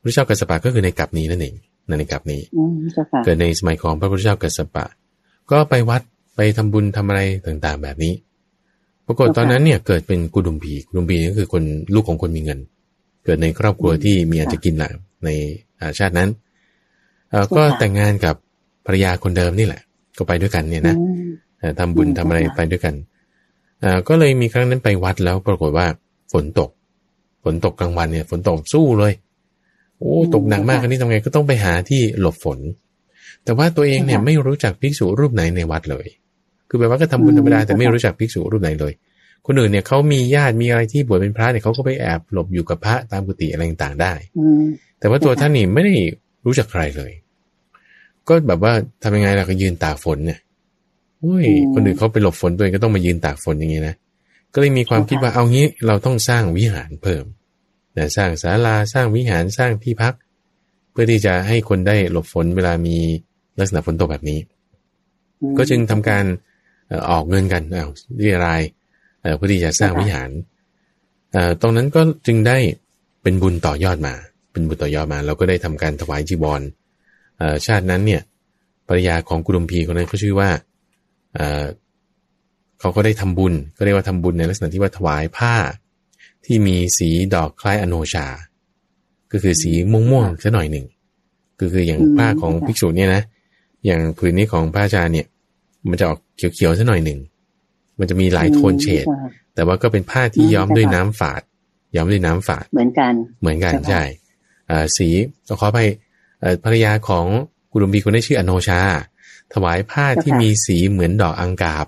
[0.02, 1.56] พระเจ้ากัสสปะก็คือในกับนี้นั่นเอง
[2.00, 2.42] ในกับนี้
[3.26, 4.86] เกิดในสมัยของพระพุทธเจ้ากัสสปะ
[5.52, 6.02] ก็ไปวัด
[6.36, 8.14] ไปทำบุญทำอะไรต่างๆ แบบนี้
[9.08, 11.64] ปรากฏตอนนั้นเนี่ยเกิดเป็นกุดุมพีกุดุมพีก็คือคน
[11.94, 12.60] ลูกของคนมีเงิน
[13.26, 14.92] เกิดในครอบครัวที่มีอาจจะกินแหละ
[15.26, 15.30] ใน
[16.00, 16.30] ชาตินั้น
[17.56, 18.36] ก็แต่งงานกับ
[18.86, 19.82] ภรรยาคนเดิมนี่แหละ
[20.18, 20.96] ก็ไปด้วยกันเนี่ยนะ
[21.80, 22.94] ทำบุญทำอะไรไปด้วยกัน
[23.84, 25.88] อ่าก็เลยมีครั้งนั้นไปวัดแล้วปรากฏว่า
[26.32, 26.70] ฝนตก
[27.44, 29.14] ฝนตกกลางวันเนี่ย ฝนตกสู้เลย
[30.00, 32.60] โอ้ตกหนักมากอันนี้ทำไงก็ต้องไปหาที่หลบฝน
[33.44, 36.08] แต่ว่าตัวเองเนี่ยไม่รู้จักภิกษุรูปไหนในวัดเลย
[36.70, 38.94] คือแบบว่าก็ทำบุญธรรมดาแต่ไม่รู้จักภิกษุรูปไหนเลย
[39.46, 44.14] คนอื่นเนี่ยเขามีญาติมีอะไรที่บวชเป็นพระเนี่ยเขาก็ไปแอบหลบอยู่กับพระตามกุฏิอะไรต่างๆได้
[45.00, 45.94] แต่ว่าตัวท่านนี่ไม่ได้
[46.46, 47.12] รู้จักใครเลย
[48.28, 48.74] ก็แบบว่า
[49.04, 50.40] ทำยังไงล่ะก็ยืนตากฝนเนี่ย
[51.24, 53.96] อุ้ยคนอื่นเขาไปหลบฝนตัวเองก็ต้องมายืนตากฝนอย่างนี้นะ
[54.54, 57.26] ก็เลยมีความคิดว่าเอางี้เราต้องสร้างวิหารเพิ่ม
[57.98, 60.14] นะสร้างศาลาสร้างวิหารสร้างที่พัก
[60.92, 62.98] เพื่อที่จะให้คนได้หลบฝนเวลามี
[63.60, 64.40] ลักษณะฝนตกแบบนี้
[65.58, 66.26] ก็จึงทำการ
[67.10, 68.62] ออกเงินกันเอาเรียราย
[69.36, 70.30] เพื่อที่จะสร้างวิหาร
[71.62, 72.58] ตรงนั้นก็จึงได้
[73.24, 74.14] เป็นบุญต่อยอดมา
[74.52, 76.62] เป็นบุญต่อยอดมา เราก็ได้ทำการถวายจีวร
[77.66, 78.22] ชาตินั้นเนี่ย
[78.88, 80.50] ภรรยาของกุดุมพีคนนั้นเขาชื่อว่า
[82.80, 85.56] เขาก็ได้ทำบุญก็เรียกว่าทำบุญในลักษณะที่ว่าถวายผ้า
[86.46, 88.28] ที่มีสีดอกคล้ายอโนชา
[89.32, 90.86] ก็คือสีม่วงม่วงสัหน่อยหนึ่ง
[91.60, 93.24] ก็คืออย่างผ้าของภิกษุเนี่ยนะ
[93.86, 95.28] อย่างผืนนี้ของพระอาจารย์เนี่ย
[95.90, 97.20] มันจะออกเขียวๆสัหน่อยหนึ่ง
[98.00, 99.06] มันจะมีหลายโทนเฉด
[99.56, 101.42] แต่ว่าก็เป็นผ้าที่ย้อมด้วยน้ำฝาด
[101.96, 104.04] ย้อมด้วยน้ำฝาด เหมือนกัน เหมือนกันใช่
[104.98, 105.10] สี
[105.60, 105.80] ขอไป
[106.64, 107.26] ภรรยาของ
[107.72, 108.80] กุลุมบีคนนี้ชื่ออโนชา
[109.54, 111.86] ถวายผ้าที่มีสีเหมือนดอกอังกาบ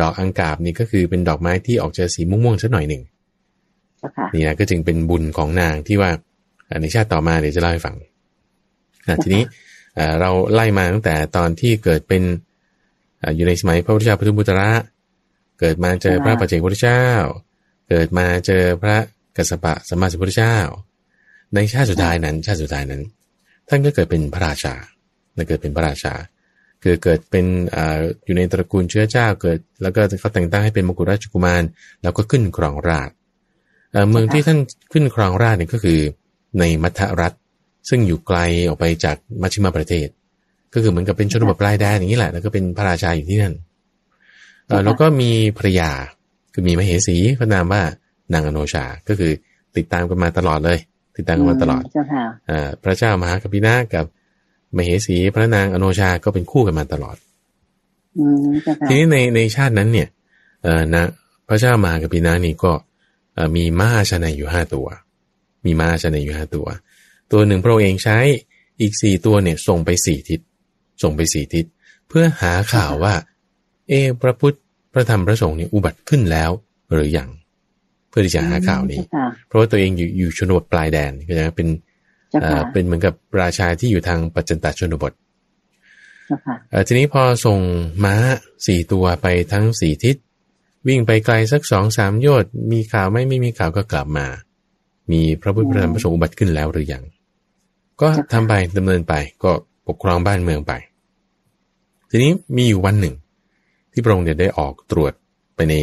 [0.00, 3.02] ดอกอังกาบนี่ก็คือเป็นดอกไม้ที่ออกจะสีม่วงๆสักหน่อยหนึ่ง
[4.34, 6.10] นี่นะก็จึงเป็นบุญของนางที่ว่า
[6.80, 7.96] ในชาติต่อมาเดี๋ยวจะเล่าให้ฟัง
[9.22, 9.42] ทีนี้
[10.20, 12.22] เราไล่มาตั้งแต่ตอนที่เกิดเป็น
[13.36, 14.70] อยู่ในสมัยพระพุทธเจ้าปทุมพุตระ
[15.60, 17.04] เกิดมาเจอพระปัจเจกพุทธเจ้า
[17.88, 18.96] เกิดมาเจอพระ
[19.36, 20.56] กัสสปะสมมาสัมพุทธเจ้า
[21.54, 23.02] ในชาติสุดท้ายนั้น ชาติสุดท้ายนั้น
[23.68, 24.74] ท่านก็เกิดเป็นพระราชา
[25.48, 26.14] เกิดเป็นพระราชา
[26.82, 27.78] คือเกิดเป็นอ
[28.24, 31.62] อยู่ในตระกูลเชื้อเจ้าเกิด แล้วก็เขาแต่งตั้งให้เป็นมกุฎราชกุมาร
[32.02, 33.10] แล้วก็ขึ้นครองราช
[34.10, 34.58] เมืองที่ท่าน
[34.92, 36.00] ขึ้นครองราชเนี่ยก็คือ
[36.58, 37.32] ในมัทรัฐ
[37.88, 40.08] ซึ่งอยู่ไกลออกไปจากมัชชิมาประเทศ
[40.74, 43.54] ก็คือเหมือนกับเป็นชนบทปลายแดนอย่างนี้แหละ แล้วก็เป็นพระราชาอยู่ที่นั่น
[44.84, 45.90] แล้วก็มีภรรยา
[46.52, 47.82] คือมีมเหสีพระนามว่า
[48.32, 49.32] นางอโนชา ก็คือ
[49.76, 50.78] ติดตามกันมาตลอดเลย
[51.16, 51.82] ติดตามกันมาตลอด
[52.84, 54.04] พระเจ้ามหากพินากับ
[54.76, 57.16] มเหสีพระนางอโนชาก็เป็นคู่กันมาตลอด
[58.86, 60.08] ทีนี้ในในชาตินั้นเนี่ย
[60.94, 61.04] นะ
[61.48, 62.72] พระเจ้ามหากพินานี่ก็
[63.56, 64.86] มีม้าชนะอยู่ห้าตัว
[65.64, 66.66] มีม้าชนะอยู่ห้าตัว
[67.32, 68.18] ตัวหนึ่งพระองค์เองใช้
[68.80, 70.40] อีกสี่ตัวเนี่ยส่งไปสี่ทิศ
[71.02, 71.64] ส่งไปสี่ทิศ
[72.08, 73.14] เพื่อหาข่าวว่า
[73.88, 74.56] เอ พระพุทธ
[74.92, 76.50] พระธรรมพระสงฆ์นี่อุบัติขึ้นแล้ว
[76.92, 77.28] หรือยัง
[78.08, 79.00] เพื่อที่จะหาข่าวนี้
[79.46, 81.68] เพราะว่าตัวเองอยู่อยู่ชนบทปลายแดนก็จะเป็น
[82.72, 85.12] เป็นเหมือนกับราชาที่อยู่ทางปัจจันตชนบท
[86.86, 87.58] ทีนี้พอส่ง
[88.04, 88.14] ม้า
[88.66, 90.16] สี่ตัวไปทั้งสี่ทิศ
[90.88, 94.26] วิ่งไปไกลสักสองสามโยชน์มีข่าวไม่ไม่มีข่าวก็กลับมา
[95.12, 97.04] มีพระพุทธพระธรรมพระสงฆ์อุบัติขึ้นแล้วหรือยัง
[98.00, 99.52] ก็ทำไปดำเนินไปก็
[99.88, 100.72] ปกครองบ้านเมืองไป
[102.10, 103.14] ทีนี้มีอยู่วันหนึ่ง
[103.92, 105.12] ที่พระองค์ได้ออกตรวจ
[105.54, 105.74] ไปใน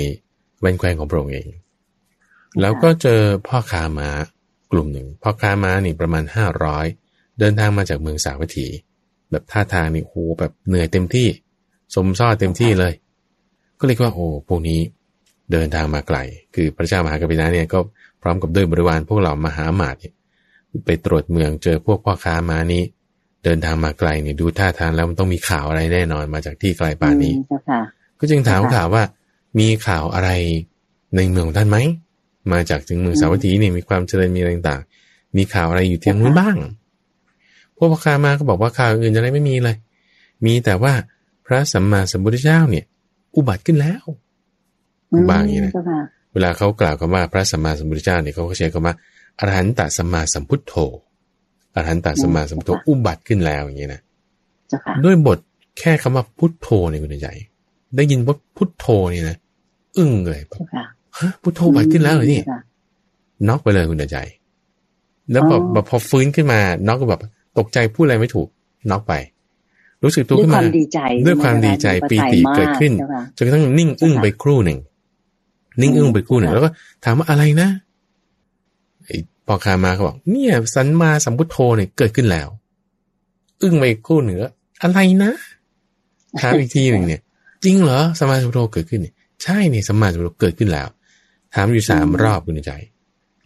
[0.59, 1.47] แว่นแควนของพระองค์เอง
[2.61, 4.09] แล้วก็เจอพ่อค้าม้า
[4.71, 6.85] กลุ่มหนึ่ง พ่อค้าม้านี่ประมาณห้าร้อย
[7.39, 8.67] เดินทางมาจากเมืองสาวัตถี
[9.31, 11.27] แบบท่าทางนี่โอ้แบบเหนื่อยเต็มที่
[11.95, 12.93] สมซ้อเต็มที่เลย
[13.79, 14.79] ก็เรียว่าโอ้พวกนี้
[15.51, 16.17] เดินทางมาไกล
[16.55, 17.79] คือพระเจ้ามหากรินะเนี่ยก็
[18.21, 19.95] พร้อมกับด้วยบริวารพวกเรามหาหมาด
[20.85, 22.83] ไปตรวจเมืองเจอพวกพ่อค้ามานี้
[23.43, 27.33] เดินทางมาไกลเนี่ยดูท่าทางแล้วมันต้องมีข่าวอะไรแน่นอนมาจากที่ไกลป่านนี้
[28.19, 29.03] ก็จึงถามข่าวว่า
[29.59, 30.29] มีข่าวอะไร
[31.15, 31.77] ในเมืองท่านไหม
[32.51, 36.57] มาจากถึงเมืองสาวัตถีนี่มีความเจริญมีอะไรต่างๆมีข่าวอะไรอยู่ที่นู้นบ้าง
[37.75, 39.77] พวกพ่อค้ามาก็บอกว่าข่าวอื่นอะไรไม่มีเลย
[40.45, 40.93] มีแต่ว่า
[41.45, 42.85] พระสัมมาสัมพุทธเจ้าเนี่ย
[43.35, 44.03] อุบัติขึ้นแล้ว
[45.29, 45.73] บางอย่างนะ
[46.33, 48.95] เวลาเขากล่าวคำว่าพระสัมมาสัมพุทธเจ้าเนี่ยเขาก็ใช้คำว่า
[49.39, 50.73] อรหันตสัมมาสัมพุทโธ
[51.75, 54.01] อรหันตสัมมาสัมพุทโธอุบัติขึ้นแล้วอย่างนี้นะ
[55.03, 55.39] ด้วยบท
[55.79, 57.33] แค่คำว่าพุทโธในคุณใหญ่
[57.95, 59.35] ได้ยินว่าพุทโธนี่นะ
[59.97, 60.43] อึ้งเลย
[61.19, 62.41] ฮะพุทโธบัติขึ้นแล้วเหรอนี่
[63.47, 64.17] น็อกไปเลยคุณใจ
[65.31, 67.21] แล้วแบบพอฟื้นขึ้นมาน็อกก็แบบ
[67.57, 68.47] ตกใจพูดอะไรไม่ถูก
[68.91, 69.13] น็อกไป
[70.03, 70.61] รู้สึกตัวขึ้นมา
[71.25, 72.93] ด้วยความดีใจปีติเกิดขึ้น
[73.35, 74.79] จนกระทั่งนิ่งอึ้งไปครู่หนึ่ง
[75.81, 76.69] นิ่งอึ้งไปครู่หนึ่งแล้วก็
[77.03, 77.82] ถามว่าอะไรนะไอ้
[79.47, 82.47] พอคามาเขาบอกเนี่ยสันมาสัมพุทโธเนี่ยเกิดขึ้นแล้ว
[83.61, 84.43] อึ้งไปคู่เหนือ
[84.81, 85.31] อะไรนะ
[86.39, 87.21] ถามอีกทีหนึ่งเนี่ย
[87.63, 90.87] จริงเหรอสมาสัมพุทโธเกิดขึ้นเนี่ยใช่เนี่ยสมาสัมพุทโธเกิดขึ้นแล้ว
[91.53, 92.71] ถามอยู่สามรอบคุณใจ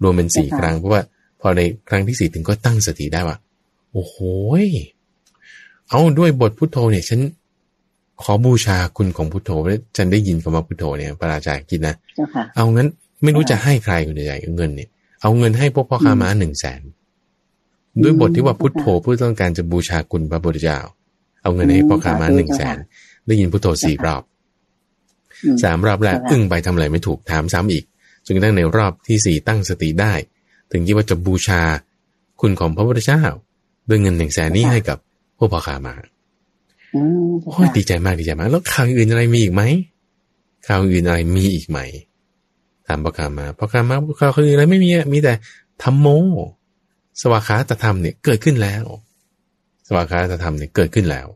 [0.02, 1.02] รวมเป็นสี่ครั้งเพราะว่า
[1.42, 3.38] พอในครั้งที่สี่ถึงก็ตั้งสติได้ว่า
[3.92, 4.16] โอ้โห
[5.90, 7.20] เอาด้วยบทพุทโธเนี่ย ฉัน
[8.24, 11.96] ขอบูชาคุณของพุทโธแล้วฉันได้ยินคำว่าพุทโธเนี่ยปราจารย์คิดนะ
[12.56, 12.88] เอางั้น
[13.24, 14.90] ไม่รู้จะให้ใครคุณใจเงินเนี่ย
[15.22, 16.82] เอาเงินให้พวกพ่อค้าม้าหนึ่งแสน
[18.04, 20.80] ด้วยบทที่ว่าพุทโธผู้ต้องการจะบูชาคุณพระพุทธเจ้า
[21.42, 22.78] เอาเงินให้พ่อค้าม้าหนึ่งแสน
[23.28, 24.24] ได้ยินพุทโธสี่รอบ
[25.64, 27.84] สามรอบแรกอึ้งไปทำอะไรไม่ถูกถามซ้ำอีก
[28.26, 30.14] จนกระทั่งในรอบที่สี่ตั้งสติได้
[30.72, 31.62] ถึงที่ว่าจะบูชา
[32.42, 33.24] คุณของพระพุทธเจ้า
[33.90, 34.98] ด้วยเงินหนึ่งแสนนี้ให้กับ
[35.38, 35.96] พวกพ่อค้ามา
[36.92, 39.64] โอ้ยดีใจมากดีใจมาก แล้วข่าวอื่นอะไรมีอีกไหม
[40.68, 41.80] ข่าวอื่นอะไรมีอีกไหม
[42.88, 45.34] ถามประคามาประคามาประคาคืออะไรไม่มีมีแต่
[45.84, 46.08] ธรรมโม
[47.22, 48.84] สวากาตธรรมเนี่ยเกิดขึ้นแล้ว
[49.88, 51.28] สวากาตธรรมเนี่ยเกิดขึ้นแล้ว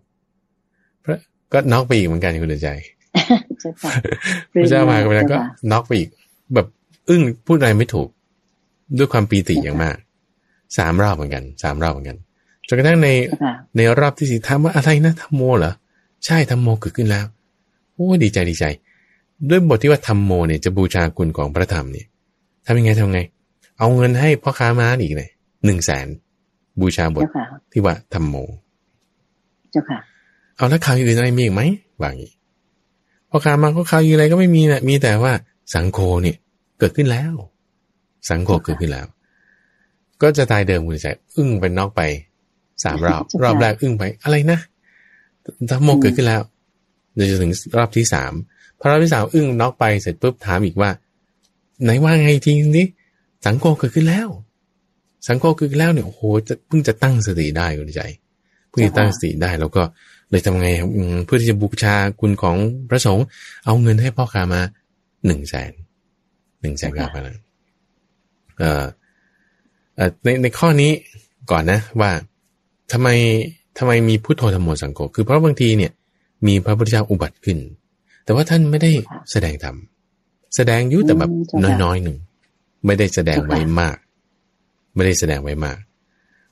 [1.03, 1.19] พระ
[1.53, 2.69] ก็น็อกไปอีกเหมือนกันคุณใจ
[4.51, 5.37] พระเจ้ามาก็ไปแล้วก็
[5.71, 6.09] น็อกไปอีก
[6.53, 6.67] แบบ
[7.09, 8.07] อึ้งพูดอะไรไม่ถูก
[8.97, 9.97] ด้วยความปีติอย่างมาก
[10.77, 12.17] สามรอบเหมือนกันสามรอบเหมือนกัน
[12.67, 13.09] จนกระทั่งใน
[13.77, 15.73] ในรอบที่สี่ถามว่าอะไรนะธรรมโมเหรอ
[16.25, 17.25] ใช่ธรรมโมเกิดขึ้นแล้ว
[17.93, 18.65] โอ้ดีใจดีใจ
[19.49, 22.05] ด้วยบทที่ว่าธรรมโมเนี่ยจะบูชาคุณของพระธรรมเนี่ย
[22.65, 23.21] ทำยังไงทำไง
[23.77, 25.29] เอาเงินให้พ่อค้าม้าอีกเลย
[25.65, 26.07] หนึ่งแสน
[26.79, 27.23] บูชาบท
[27.71, 28.35] ที่ว่าธรรมโม
[29.71, 29.99] เจ้าค่ะ
[30.55, 31.61] เอาแล้วข่าวอื่นอะไรมีอีกไหม
[32.01, 32.31] ว่างี้
[33.29, 35.33] พ่อค้ามาก็ข่าวอะไรก็ไม่มีนะมีแต่ว่า
[35.73, 36.37] สังโฆเนี่ย
[36.79, 37.33] เกิดขึ้นแล้ว
[38.29, 39.07] สังโฆเกิดขึ้นแล้ว
[40.21, 42.01] ก็จะตายเดิมคุณใจอึ้งไปนอกไป
[42.83, 44.59] สามรอบ รอบแรกอึ้งไปอะไรนะ
[45.71, 46.41] ธรรมโมเกิดขึ้นแล้ว
[47.17, 48.33] จะถึงรอบที่สาม
[48.81, 50.89] พราพี่สาวอึ้งน็อกไปเสร็จปุ๊บถามอีกว่า
[51.83, 52.87] ไหนว่าไงทีนี้
[53.45, 54.29] สังโกเกิดขึ้นแล้ว
[55.27, 58.03] สังโกเกิดขึ้นแล้วเนี่ยโอ้โหจะเพิ่งจะตั้งสติได้คุณใจ
[58.69, 59.81] เพิ่งจะตั้งสติได้แล้วก็
[60.29, 60.67] เลยทำไง
[61.25, 62.57] เพื่อที่จะบูชาคุณของ
[62.89, 63.25] พระสงฆ์
[63.65, 64.61] เอาเงินให้พ่อค้ามา
[65.25, 65.71] หนึ่งแสน
[66.61, 67.27] หนึ่งแสนก้าพัน
[68.59, 68.83] เอ่อ
[70.23, 70.91] ในในข้อนี้
[71.51, 72.11] ก่อนนะว่า
[72.91, 73.07] ทำไม
[73.77, 75.91] ทำไมมีพุทโธธรรมโมสังโฆคือเพราะบางทีเนี่ย
[76.47, 77.57] มีพระพุทธเจ้าอุบัติขึ้น
[78.23, 78.91] แต่ว่าท่านไม่ได้
[79.31, 79.75] แสดงธรรม
[80.55, 81.31] แสดงยุ่แต่แบบ
[81.83, 82.17] น้อยๆหนึ่ง
[82.85, 83.97] ไม่ได้แสดงไว้มาก
[84.95, 85.77] ไม่ได้แสดงไว้มาก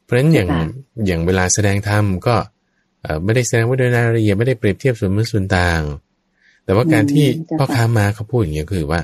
[0.03, 0.49] เพราะฉะนั้นอย่าง
[1.07, 2.35] อย่างเวลาแสดงธรรมก็
[3.23, 5.81] ไม่ได้แสดงไว้โดยรายละเอียดไม่ได้เปรียบเทียบส่วนมือส่วนต่าง
[6.65, 7.25] แต่ว่าการที่
[7.57, 8.99] พ่อค้ามาเขาพูดอย่างนี้คือว่า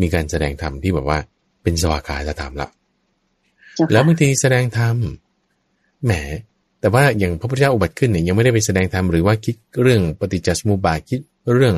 [0.00, 1.18] มีการแสดงธรรมที่แบบว่า
[1.62, 2.68] เป็นสวากาจะทำละ
[3.92, 4.96] แล้วบางทีแสดงธรรม
[6.04, 6.12] แหม
[6.80, 11.20] แต่ว่าอย่างพระพุทธเจ้าอุบัติขึ้นเนี่ยยังไม่ได้ไปแสดงธรรมหรือว่าคิดเรื่องปฏิจจสมุปบาทคิด
[11.54, 11.74] เรื่อง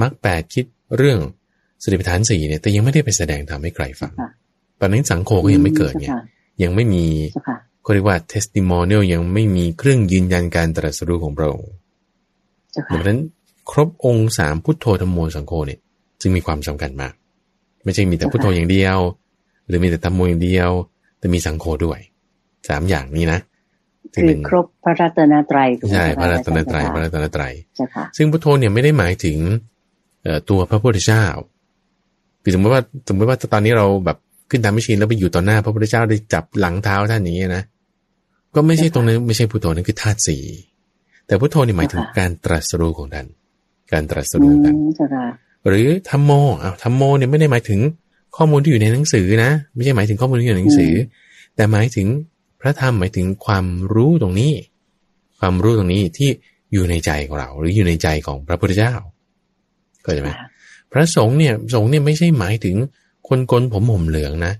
[0.00, 0.64] มรรคแปดคิด
[0.96, 1.18] เรื่อง
[1.82, 4.12] สติปัฏฐานสี่เนี่ยแต่ยังไม่ได้ไปแสดงทำให้ใครฟัง
[4.80, 6.12] ตอนนั้นสังโฆก็ยังไม่เกิดเนี่ย
[6.62, 7.04] ยังไม่มี
[7.82, 11.70] เขาเรียกว่า testimonial ยังไม่มีเครื่องยืนยันการตรัสรู้ของพระองค์
[12.72, 13.20] เจ้าดัค่ะงนั้น
[13.70, 15.80] ครบองค์สามพุทโธธรรมโมสังโฆเนี่ย
[16.20, 17.12] จึงมีความสำคัญมาก
[17.84, 18.98] ไม่ใช่มีแต่พุทโธอย่างเดียว
[19.66, 20.70] หรือมีแต่ธรรมโมอย่างเดียว
[21.18, 21.98] แต่มีสังโฆด้วย
[22.68, 23.47] สามอย่างนี้นะจึง
[24.14, 29.38] คือเป็นครบพระรัตนตรัยถูกไหมใช่พเจ้าระรัตนตรัยเจ้าพระค่ะรัตนตรัยเจ้าค่ะซึ่งพุทโธเนี่ยไม่ได้หมายถึง
[30.22, 31.24] เอ่อตัวพระพุทธเจ้า
[32.42, 34.18] คือสมมติว่าสมมติว่าตอนนี้เราแบบ
[34.50, 37.62] ขึ้นทำมิชินแล้วไปอยู่ต่อหน้าพระพุทธเจ้าได้จับหลังเท้าท่านอย่างเงี้ยนะ
[38.54, 40.42] ก็ไม่ใช่ตรงนั้นไม่ใช่พุทโธนั่นคือธาตุสี่
[41.26, 43.26] แต่พุทโธนี่หมายถึงการตรัสรู้ของท่าน
[43.92, 45.26] การตรัสอืรู้ของท่านมเจ้าค่ะ
[45.68, 46.30] หรือธรรมโม
[46.62, 47.80] อ้าวธรรมโมเนี่ยไม่ได้หมายถึง
[48.36, 50.92] ข้อมูลที่อยู่ในหนังสือนะ ไม่ใช่หมายถึงข้อมูลที่อยู่ในหนังสือ
[51.56, 52.06] แต่หมายถึง
[52.60, 54.52] พระธรรมหมายถึงความรู้ตรงนี้
[55.40, 56.30] ความรู้ตรงนี้ที่
[56.72, 58.92] อยู่ในใจของเรา หรืออยู่ในใจของพระพุทธเจ้า
[60.02, 60.46] เข้าใจไหมค่ะ
[60.92, 62.76] พระสงฆ์เนี่ยสงฆ์เนี่ยไม่ใช่หมายถึง
[63.28, 64.52] คนโกนผมห่มเหลืองนะ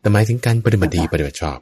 [0.00, 1.58] แต่หมายถึงการปฏิบัติดีปฏิบัติชอบ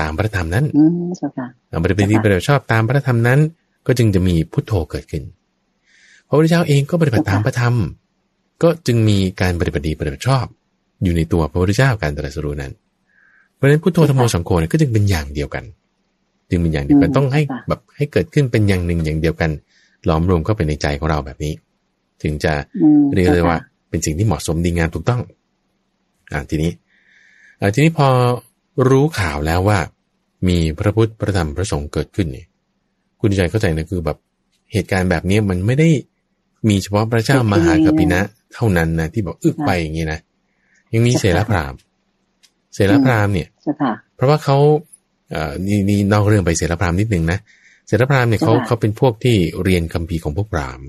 [0.00, 1.46] ตามพระธรรมนั้นอืมเจ้าค่ะ
[1.84, 3.40] ปฏิบัติดีปฏิบัติชอบตามพระธรรมนั้น
[3.86, 5.22] ก็จึงจะมีพุทโธเกิดขึ้น
[6.28, 7.74] พระพุทธเจ้าเองก็ปฏิบัติตามพระธรรม
[8.62, 10.44] ก็จึงมีการปฏิบัติดีปฏิบัติชอบ
[11.02, 12.72] อยู่ในตัวพระพุทธเจ้าการตรัสรู้นั้น
[13.56, 15.64] เพราะฉะนั้นพุทโธธรรมโมสังโฆเนี่ยก็จึงเป็นอย่างเดียวกัน
[16.50, 19.50] จึงเป็นอย่างเดียวกันต้องให้แบบให้เกิดขึ้นเป็นอย่างหนึ่งอย่างเดียวกัน
[20.04, 21.52] หลอมรวมเข้าไปในใจของเราแบบนี้
[22.22, 25.20] ถึงจะอืมเรียกเลยจ้ค่ะว่า เป็นสิ่งที่เหมาะสมดีงามถูกต้อง
[26.32, 26.70] อ่าทีนี้
[27.60, 28.08] อ่าทีนี้พอ
[28.88, 29.78] รู้ข่าวแล้วว่า
[30.48, 32.46] มีพระพุทธพระธรรมพระสงฆ์เกิดขึ้นเนี่ย
[33.20, 34.16] คุณใจเข้าใจนะคือแบบ
[34.72, 35.88] เหตุการณ์แบบนี้มันไม่ได้
[36.68, 38.20] มีเฉพาะพระเจ้ามหากปินะ
[38.54, 40.18] เท่านั้นนะที่บอกอึกไปอย่างนี้นะ
[40.92, 41.78] ยังมีเสรพราหมณ์
[42.76, 44.56] เสรพราหมณ์เนี่ยเจ้าค่ะเพราะว่าเขา
[45.30, 47.38] เอ่อนี่นี่นอกเรื่องไปเสรพราหมณ์นิดนึงนะ
[47.86, 50.86] เสรพราหมณ์เนี่ยเขาค่ะเขาเป็นพวกที่เรียนคัมภีร์ของพวกพราหมณ์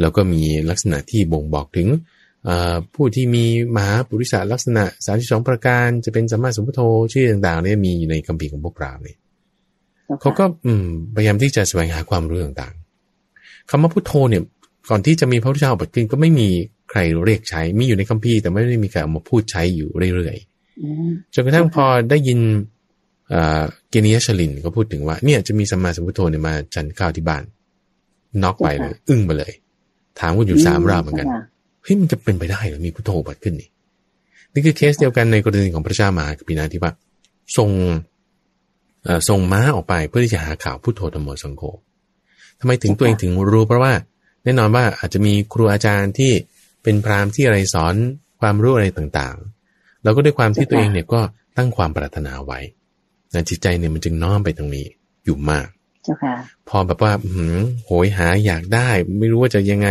[0.00, 1.88] แล้วก็มีลักษณะที่บ่งบอกถึง
[2.44, 3.44] เอ่อผู้ที่มี
[3.76, 4.84] มหาปุริสลักษณะ
[5.16, 6.80] 32ประการจะเป็นสัมมาสัมพุทโธ
[7.12, 9.18] ชื่อต่างๆเนี่ยมีอยู่ในคัมภีร์ของพวกพราหมณ์เนี่ย
[10.06, 10.86] เจ้าค่ะเขาก็อืม
[11.16, 14.42] พยายามที่จะแสวงหาความรู้ต่างๆคำว่าพุทโธเนี่ย
[14.90, 16.48] ก่อนที่จะมีพระพุทธเจ้าอุบัติขึ้นก็ไม่มี
[16.90, 20.55] ใครเรียกใช้ มีอยู่ในคัมภีร์แต่ไม่ได้มีการเอามาพูดใช้อยู่เรื่อยๆอืม
[21.34, 22.38] จนกระทั่งพอได้ยิน
[23.28, 27.42] เอ่อเกเนียชลินก็พูดถึงว่า เนี่ยจะมีสัมมาสัมพุทโธเนี่ยมาฉันข้าวที่บ้าน
[28.42, 29.52] น็อกไปเลยอึ้งไปเลย
[30.18, 31.44] ถามกันอยู่สามรอบเหมือนกันจ้าค่ะ
[31.82, 33.68] เฮ้ยมันจะเป็นไปได้เหรือมีพุทโธบัดขึ้นนี่
[34.52, 36.92] นี่คือเคสเดียวกันในกรณีของพระเจ้ามหากปินาที่ว่า
[37.56, 37.70] ทรง
[39.04, 41.62] เอ่อส่งม้าออกไปเพื่อที่จะหาข่าวพุทโธธรรมโมสังโฆ
[42.60, 43.92] ทำไมถึงตัวเองถึงรู้เพราะว่า
[44.44, 46.32] แน่นอนว่าอาจจะมีครูอาจารย์ที่
[46.82, 47.94] เป็นพราหมณ์ที่อะไรสอน
[48.40, 49.55] ความรู้อะไรต่างๆ
[50.06, 51.20] แล้วก็ด้วยความที่ตัวเองเนี่ยก็
[51.56, 52.60] ตั้งความปรารถนาไว้
[53.34, 54.86] นะจิตใจเนี่ยมันจึงน้อมไปตรงนี้
[55.24, 55.66] อยู่มาก
[56.04, 56.34] เจ้าค่ะ
[56.68, 58.88] พอแบบว่าอื้อหือโหยหาอยากได้
[59.20, 59.88] ไม่รู้ว่าจะยังไง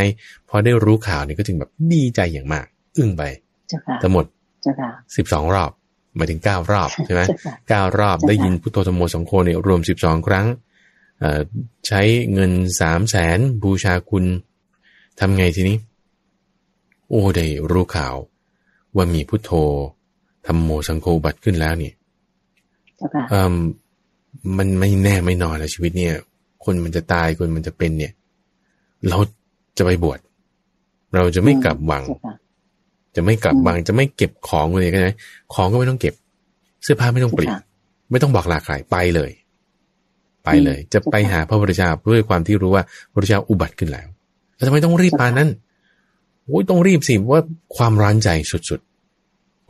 [0.49, 2.65] พอได้รู้ข่าวเนี่ยก็จึงแบบดีใจอย่างมาก
[2.97, 3.23] อึ้งไป
[3.67, 4.25] เจ้าค่ะทั้งหมด
[4.61, 5.71] เจ้าค่ะสิบสองรอบ
[6.15, 10.47] หมายถึงเก้ารอบใช่ไหมเจ้าค่ะเก้ารอบใช่ค่ะได้ยินพุทโธธรรมโมสังโฆเนี่ยรวมสิบสองครั้ง
[11.19, 11.41] เอ่อ
[11.87, 12.01] ใช้
[12.33, 12.51] เงิน
[12.81, 14.25] สามแสนบูชาคุณ
[15.19, 15.77] ทำไงทีนี้
[17.09, 18.15] โอ้ได้รู้ข่าว
[18.95, 19.51] ว่ามีพุทโธ
[20.45, 21.93] ธรรมโมสังโฆบัตรขึ้นแล้วเนี่ย
[22.97, 23.53] เจ้าค่ะเอ่ม
[24.57, 26.13] มันไม่แน่ไม่นอนนะชีวิตเนี่ย
[26.65, 28.13] คนมันจะตายคนมันจะเป็นเนี่ย
[29.09, 29.17] เรา
[29.77, 30.19] จะไปบวช
[31.15, 32.35] เราจะไม่กลับวังเจ้าค่ะ
[33.15, 35.11] จะไม่กลับวังจะไม่เก็บของเลยก็ได้
[35.53, 36.13] ของก็ไม่ต้องเก็บ
[36.83, 37.61] เสื้อผ้าไม่ต้องเปลี่ยนค่ะ
[38.11, 39.31] ไม่ต้องบอกลาใครไปเลย
[40.43, 44.07] ไปเลยอืมจะไปหาพระพุทธเจ้าด้วยความที่รู้ว่าพระพุทธเจ้าอุบัติขึ้นแล้ว
[44.55, 45.49] แล้วทำไมต้องรีบปานนั้น
[46.45, 47.43] โอ้ยต้องรีบสิเพราะว่า
[47.75, 48.29] ความร้อนใจ
[48.69, 48.94] สุดๆ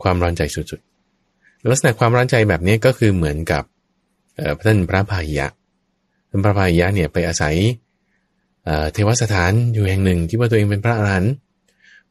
[0.02, 3.62] ความร้อนใจสุดๆ ลักษณะความร้อนใจแบบนี้ก็คือเหมือนกับ
[4.36, 5.46] เอ่อท่านพระพาหิยะ
[6.30, 7.54] ท่านพระพาหิยะเนี่ยไปอาศัย
[8.64, 11.32] เอ่อเทวสถานอยู่แห่งหนึ่งคิดว่าตัวเองเป็นพระอรหันต์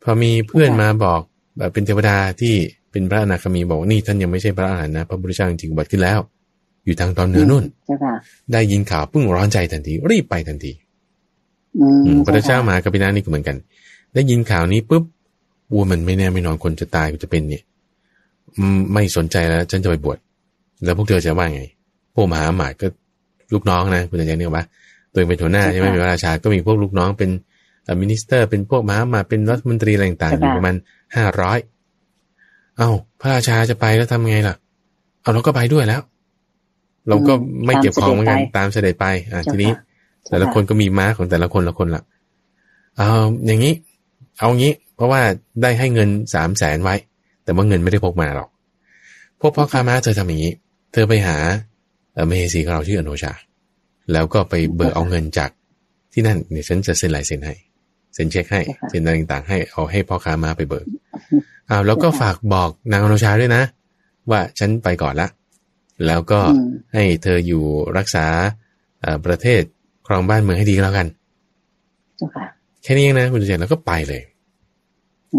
[0.03, 1.21] พอมีเพื่อนมาบอก
[1.57, 2.53] แบบเป็นเทวดาที่
[2.91, 6.19] เป็นพระอนาคามีบอกว่านี่ท่านยังไม่ใช่พระอรหันต์นะพระพุทธเจ้าจริงๆอุบัติขึ้นแล้ว
[6.85, 8.13] อยู่ทางตอนเหนือนู่นเจ้าค่ะ
[8.51, 10.71] ได้ยินข่าวปึ้งร้อนใจทันทีรีบไปทันที
[11.79, 13.57] อืมอืมพระเจ้าค่ะมหากปินานี่ก็เหมือนกัน
[14.13, 15.03] ได้ยินข่าวนี้ปุ๊บ
[15.73, 17.74] วัวมันไม่แน่ไม่นอนคนจะตายก็จะเป็นเนี่ยอืม
[18.93, 20.17] ไม่สนใจแล้ว ฉันจะไปบวช
[20.83, 21.63] แล้วพวกเธอจะว่าไง
[22.15, 22.87] พวกมหาอมาตย์ก็
[23.53, 24.65] ลูกน้องนะคุณอาจารย์เนี่ยว่า
[25.11, 27.29] ตัวเองเป็นหัวหน้าใช่ไหมเป็นพระราชา ก็มีพวกลูกน้องเป็น
[28.01, 30.75] minister เป็นพวกมหาอมาตย์เป็นรัฐมนตรีอะไรต่างๆอยู่ประมาณ
[31.15, 31.57] ห้าร้อย
[32.77, 32.89] เอ้า
[33.21, 34.55] พระราชาจะไปแล้วทำไงล่ะ
[35.21, 36.01] เอาเราก็ไปด้วยแล้ว
[37.07, 37.33] เราก็
[37.65, 39.71] ไม่เก็บของเหมือนกันตามเสด็จไป อ่าทีนี้
[40.29, 42.01] แต่ละคนก็มีม้าของแต่ละคนละคนละ
[42.97, 43.09] เอา
[43.45, 43.73] อย่างนี้
[44.39, 45.21] เอางี้ เพราะว่า
[45.61, 46.95] ได้ให้เงินสามแสนไว้
[47.45, 48.49] แต่ว่าเงินไม่ได้พกมาหรอก
[49.39, 50.53] พวกพ่อค้าม้าเธอทำอย่างนี้
[50.93, 51.37] เธอไปหา
[52.13, 53.33] เอ่อมเหสีของเราชื่ออโนชา
[54.11, 55.49] แล้วก็ไปเบิกเอาเงินจาก
[56.13, 57.55] ที่นั่นเดี๋ยวฉันจะเซ็นลายเซ็นให้
[58.13, 60.85] เซ็นเช็คให้ เซ็นอะไรต่างๆให้ เอาให้พ่อค้าม้าไปเบิก
[61.69, 63.63] อ้าวแล้วก็ฝากบอกนางอโนชาด้วยนะ
[64.29, 65.27] ว่าฉันไปก่อนละ
[66.05, 67.63] แล้วก็อืมให้เธออยู่
[67.97, 68.25] รักษา
[69.01, 69.61] เอ่อประเทศ
[70.07, 71.07] ครองบ้านเมืองให้ดีก็แล้วกัน
[72.17, 72.45] เจ้าค่ะ
[72.83, 74.21] แค่นี้เองนะคุณเจนแล้วก็ไปเลย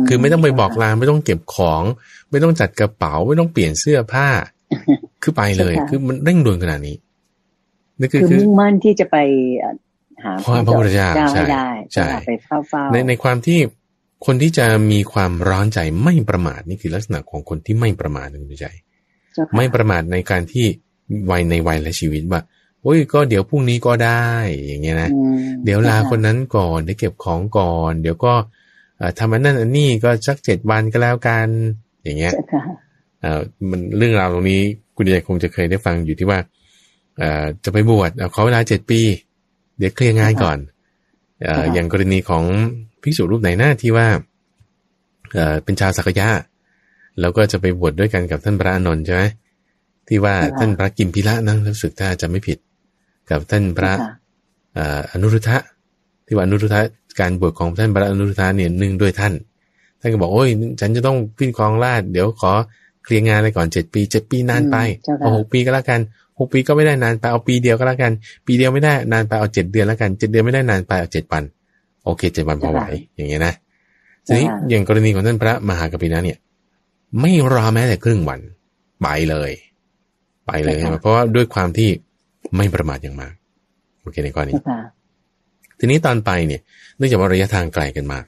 [0.09, 1.83] คือไม่ต้องไปบอกลาไม่ต้องเก็บของ
[2.31, 4.29] ไม่ต้องจัดกระเป๋า ไม่ต้องเปลี่ยนเสื้อผ้า
[5.23, 6.97] คือไปเลย คือมันเร่งด่วนขนาดนี้
[8.01, 9.17] นี่คือคือคือมุ่งมั่นที่จะไป
[9.61, 9.75] เอ่อ
[10.25, 13.59] หาความพระพุทธเจ้าให้ได้ใช่เจ้าค่ะไปเฝ้าเฝ้าในในความที่
[14.27, 18.67] คนที่จะมีความร้อนใจไม่ประมาทนี่คือลักษณะของคนที่ไม่ประมาทนะคุณใจ
[19.35, 20.67] เจ้าค่ะไม่ประมาทในการที่
[21.31, 22.41] วัยในวัยและชีวิตว่า
[22.83, 24.29] โอ้ยก็เดี๋ยวพรุ่งนี้ก็ได้
[24.67, 28.47] อย่างเงี้ยนะอืมเดี๋ยวลาคนนั้นก่อนเดี๋ยวเก็บของก่อน เดี๋ยวก็เอ่อ
[29.19, 31.49] ทำอันนั้นอันนี้ก็สักเจ็ดวันก็แล้วกัน
[32.05, 32.63] อย่างเงี้ยเจ้าค่ะ
[33.21, 33.41] เอ่อ
[33.71, 34.61] มันเรื่องราวตรงนี้
[34.97, 36.39] คุณใหญ่คงจะเคยได้ฟังอยู่ที่ว่า
[37.19, 39.01] เอ่อจะไปบวชเอาขอเวลาเจ็ดปี
[39.79, 40.59] เดี๋ยวเคลียร์งานก่อน
[41.45, 42.45] เอ่ออย่างกรณีของ
[43.03, 44.09] ภิกษุรูปไหนหน้าที่ว่า
[45.35, 46.29] เอ่อเป็นชาวสักยะ
[47.21, 49.23] แล้วก็จะไปบวชดด้วยกันกับท่านพระอานนท์ใช่ไหม
[50.09, 52.59] ที่ว่าท่านพระกิมพิระนั่งรู้สึกถ้าจะไม่ผิด
[53.31, 54.13] กับท่านพระเจ้าค่ะ
[54.75, 55.59] เอ่ออนุรุทธะ
[56.27, 56.81] ที่ว่าอนุรุทธะ
[57.21, 59.35] การบวชของท่านพระอนุรุทธะเนี่ยหนึ่งด้วยท่าน
[60.01, 60.49] ท่านก็บอกโอ้ย
[60.81, 62.53] ฉันจะต้องขึ้นครองราชย์เดี๋ยวขอ
[63.05, 66.01] เคลียร์งานอะไรก่อนเจ็ดปีเจ็ดปีนานไปอืมเจ้าค่ะเอาหกปีก็แล้วกัน
[66.39, 68.12] หกปีก็ไม่ได้นานไปเอาปีเดียวก็แล้วกัน
[68.47, 71.43] ปีเดียวไม่ได้นานไปเอาเจ็ดเดือนแล้วกันเจ็ดเดือนไม่ได้นานไปเอาเจ็ดวัน
[72.05, 72.81] โอเคเจ็ดวันพอไหว
[73.17, 73.55] อย่างเงี้ยนะ
[74.27, 76.39] ทีนี้อย่างกรณีของท่านพระมหากปินะเนี่ย
[77.21, 78.41] ไม่รอแม้แต่ครึ่งวัน
[79.03, 79.53] ไปเลย
[80.47, 81.89] ไปเลยเพราะว่าด้วยความที่
[82.57, 83.33] ไม่ประมาทอย่างมาก
[84.01, 84.79] โอเคในกรณีเจ้าค่ะ
[85.79, 86.61] ทีนี้ตอนไปเนี่ย
[86.97, 88.24] เนื่องจากว่าระยะทางไกลกันมาก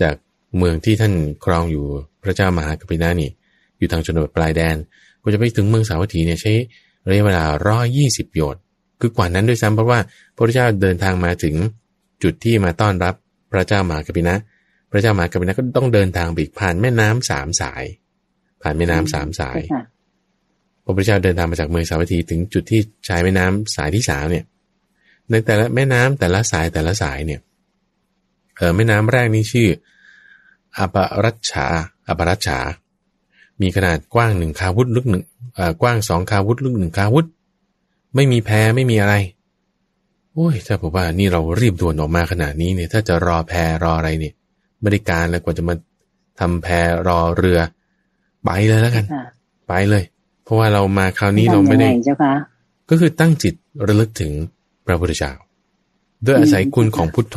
[0.00, 0.14] จาก
[0.58, 1.12] เมืองที่ท่าน
[1.44, 1.84] ครองอยู่
[2.22, 3.30] พระเจ้ามหากปินานี่
[3.78, 4.76] อยู่ทางชนบทปลายแดน
[5.22, 6.52] ก็จะไปถึงเมืองสาวัตถีเนี่ยใช้
[7.08, 8.60] ระยะเวลาร้อยี่สิบโยชน์
[9.00, 9.98] คือกว่านั้นด้วยซ้ำเพราะว่า
[10.34, 11.54] พระพุทธเจ้าเดินทางมาถึง
[12.22, 13.14] จุดที่มาต้อนรับ
[13.52, 14.36] พระเจ้ามหากปินะ
[14.90, 17.84] พระเจ้ามหากปินะก็ต้องเดินทางไปอีกผ่านแม่น้ำสามสาย
[18.62, 19.84] ผ่านแม่น้ำสามสายเจ้าค่ะ
[20.84, 24.44] พระพุทธเจ้าเดินทางมาจากเมืองสาวัตถีถึงจุดที่ชายแม่น้ำสายที่สามเนี่ย
[25.30, 27.40] ในแต่ละแม่น้ำแต่ละสายแต่ละสายเนี่ย
[28.56, 29.68] เออแม่น้ำแรกนี่ชื่อ
[30.76, 31.66] อปรัชชา
[32.08, 32.58] อปรัชชา
[33.60, 35.24] มีขนาดกว้างหนึ่งคาวุธลึกหนึ่ง
[35.54, 37.26] เอ่อกว้างสองคาวุธลึกหนึ่งคาวุธ
[38.14, 39.14] ไม่มีแพไม่มีอะไร
[40.32, 43.52] โอ้ยถ้าบอกว่านี่เรารีบด่วนออกมาขนาดนี้เนี่ย ถ้าจะรอแพ
[43.82, 44.34] รออะไรเนี่ย
[44.80, 45.74] ไม่ได้การแล้วกว่าจะมา
[46.40, 46.68] ทำแพ
[47.08, 47.58] รอเรือ
[48.44, 49.24] ไปเลยแล้วกันค่ะ
[49.68, 50.04] ไปเลย
[50.44, 52.32] เพราะว่าเรามาคราวนี้เราไม่ได้ทำยังงเจ้าค่ะ
[52.90, 53.54] ก็คือตั้งจิต
[53.86, 54.59] ระลึกถึงพ
[54.90, 55.32] ระพุทธเจ้า
[56.26, 57.36] ด้วยอาศัยคุณของพุทโธ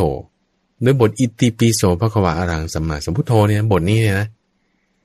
[0.83, 4.27] ด้วยบทอิติปิโสพระควาอารังสัมมาสัมพุทโธเนี่ยบทนี้เนี่ยนะ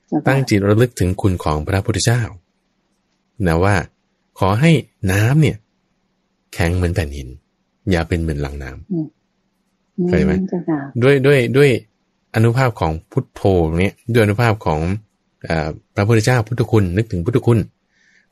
[0.07, 2.21] เจ้าค่ะตั้งจิตระลึกถึงคุณของพระพุทธเจ้า
[3.47, 3.75] นะว่า
[4.39, 4.71] ขอให้
[5.11, 5.57] น้ำเนี่ย
[6.53, 7.27] แข็งเหมือนแผ่นหิน
[7.91, 9.07] อย่าเป็นเหมือนหลังน้ำอืม
[10.07, 11.69] เข้าใจไหมเจ้าค่ะด้วยด้วยด้วย
[12.35, 13.41] อนุภาพของพุทโธ
[13.79, 14.79] เนี่ยด้วยอนุภาพของ
[15.45, 17.59] เออพระพุทธเจ้าพุทธคุณนึกถึงพุทธคุณ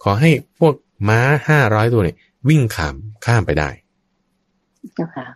[0.04, 0.74] ขอให้พวก
[1.10, 2.18] ม้าห้าร้อยตัวเนี่ย
[2.50, 2.96] วิ่งข้าม
[3.26, 3.87] ข้ามไปได้เจ้าค่ะ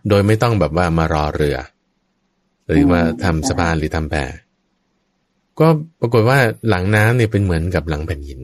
[0.10, 1.58] โดยไม่ต้องแบบว่ามารอเรือ
[2.70, 4.16] หรือว่าอืมทำสะพานหรือทำแพ
[5.60, 5.68] ก็
[6.00, 6.40] ปรากฏว่า
[6.70, 8.42] หลังน้ำเนี่ยเป็นเหมือนกับหลังแผ่นหิน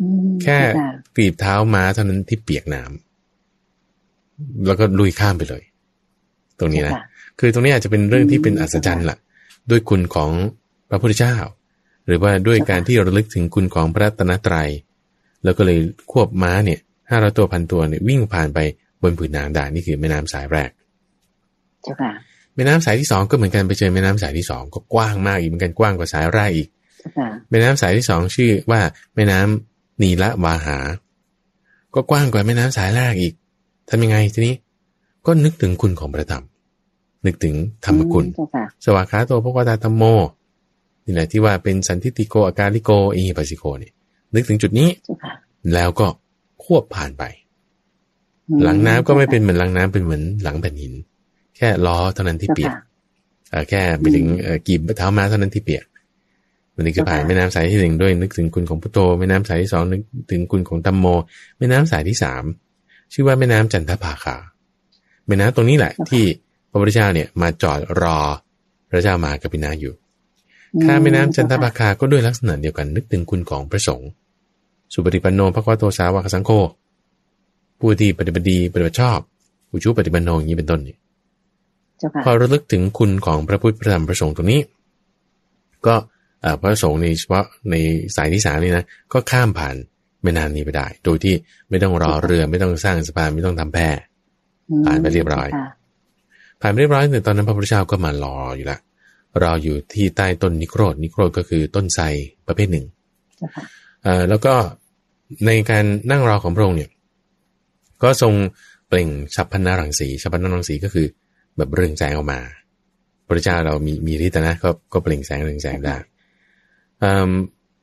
[0.00, 5.62] อืมแค่เจ้าค่ะกรีบเท้าม้าเท่านั้นที่เปียกน้ำแล้วก็ลุยข้ามไปเลย
[6.58, 7.06] ตรงนี้นะเจ้าค่
[7.38, 9.16] คือตรงนี้อาจจะเป็นเรื่องที่เป็นอัศจรรย์ล่ะ
[9.70, 10.30] ด้วยคุณของ
[10.90, 11.36] พระพุทธเจ้า
[12.06, 14.68] หรือว่าด้วยการที่ระลึกถึงคุณของพระรัตนตรัย
[15.44, 15.78] แล้วก็เลย
[16.12, 18.58] ควบม้าเนี่ยห้าร้อยตัวพันตัวเนี่ยวิ่งผ่านไป
[19.02, 20.70] บนผืนน้ำได้นี่คือแม่น้ำสายแรก
[21.82, 22.12] เจ้าค่ะ
[22.56, 28.80] แม่น้ำสายที่สองก็เหมือนกันไปเจอแม่น้ำสายที่สองก็กว้างมากอีกเหมือนกันกว้างกว่าสายแรกอีกเจ้าค่ะแม่น้ำสายที่สองชื่อว่า
[29.14, 30.78] แม่น้ำนีละวาหา
[31.94, 33.34] ก็กว้างกว่าแม่น้ำสายแรกอีก
[33.88, 34.54] ทำยังไงทีนี้
[35.26, 36.44] ก็นึกถึงคุณของพระธรรม
[37.26, 40.04] นึกถึงธรรมคุณเจ้าค่ะสวากขาโตพระวตาธรรมโม
[41.04, 43.90] นี่แหละที่ว่าเป็นสันทิติโกอาการลิโกอิหิปัสสิโกนี่
[44.34, 45.32] นึกถึงจุดนี้เจ้าค่ะ
[45.74, 46.06] แล้วก็
[46.64, 47.49] ควบผ่านไปอืม
[48.64, 50.92] หลังน้ำก็ไม่เป็นเหมือนหลังน้ำเป็นเหมือนหลังแผ่นหิน
[51.56, 52.82] แค่ล้อเท่านั้นที่เจ้าเปียกค่ะ
[53.50, 55.84] เอ่อแค่ไปถึงเอ่อกีบเท้าม้าเท่านั้นที่เปียก
[56.74, 61.06] มันนี่คือผ่านค่ะแม่น้ำสายที่หนึ่งด้วยนึกถึงคุณของพุทโธแม่น้ำสายที่สองนึกถึงคุณของตัมโม
[61.58, 62.44] แม่น้ำสายที่สาม
[63.12, 64.36] ชื่อว่าแม่น้ำจันทภาคา
[65.26, 66.24] แม่น้ำตรงนี้แหละ ที่
[66.70, 68.18] พระพุทธเจ้าเนี่ยมาจอดรอ
[68.88, 69.94] พระเจ้ามหากปินาอยู่
[70.84, 74.08] ข้ามแม่น้ำจันทปาคาก็ด้วยลักษณะเดียวกันนึกถึงคุณของพระสงฆ์
[74.92, 76.50] สุปฏิปันโนพระควโตสาวกสังโฆ
[77.80, 79.18] ผู้ที่ปฏิบัติดีปฏิบัติชอบ
[79.70, 80.98] อุชุปฏิปันโนอย่างนี้เป็นต้นเนี่ย
[81.98, 84.60] เจ้าค่ะพอระลึกถึงคุณของพระพุทธพระธรรมพระสงฆ์ตรงนี้
[85.86, 85.94] ก็
[86.42, 87.74] เอ่อพระสงฆ์ในเฉพาะใน
[88.16, 89.76] สายที่สามนี่นะก็ข้ามผ่าน
[90.22, 91.34] แม่น้ำนี้ไปได้ โดยที่
[91.68, 93.78] ไม่ต้องรอเรือไม่ต้องสร้างสะพานไม่ต้องทำแพ
[94.86, 95.66] ผ่านไปเรียบร้อยค่ะ
[96.60, 98.78] ผ่านไปเรียบร้อยแต่ตอนนั้นพระพุทธเจ้าก็มารออยู่ละ
[99.42, 102.04] รออยู่ที่ใต้ต้นนิโครธนิโครธก็คือต้นไทร
[102.46, 102.86] ประเภทหนึ่ง
[103.38, 103.64] เจ้าค่ะ
[104.02, 104.54] เอ่อแล้วก็
[105.46, 106.90] ในการนั่งรอของพระองค์เนี่ย
[108.02, 108.34] ก็ทรง
[108.88, 111.06] เปล่งฉับพันนารังสีฉับพันนารังสีก็คือ
[111.56, 112.40] แบบเรืองแสงออกมา
[113.26, 115.96] พระเจ้าเรามีมีฤทธิ์นะก็ก็เปล่งแสงเรืองแสงได้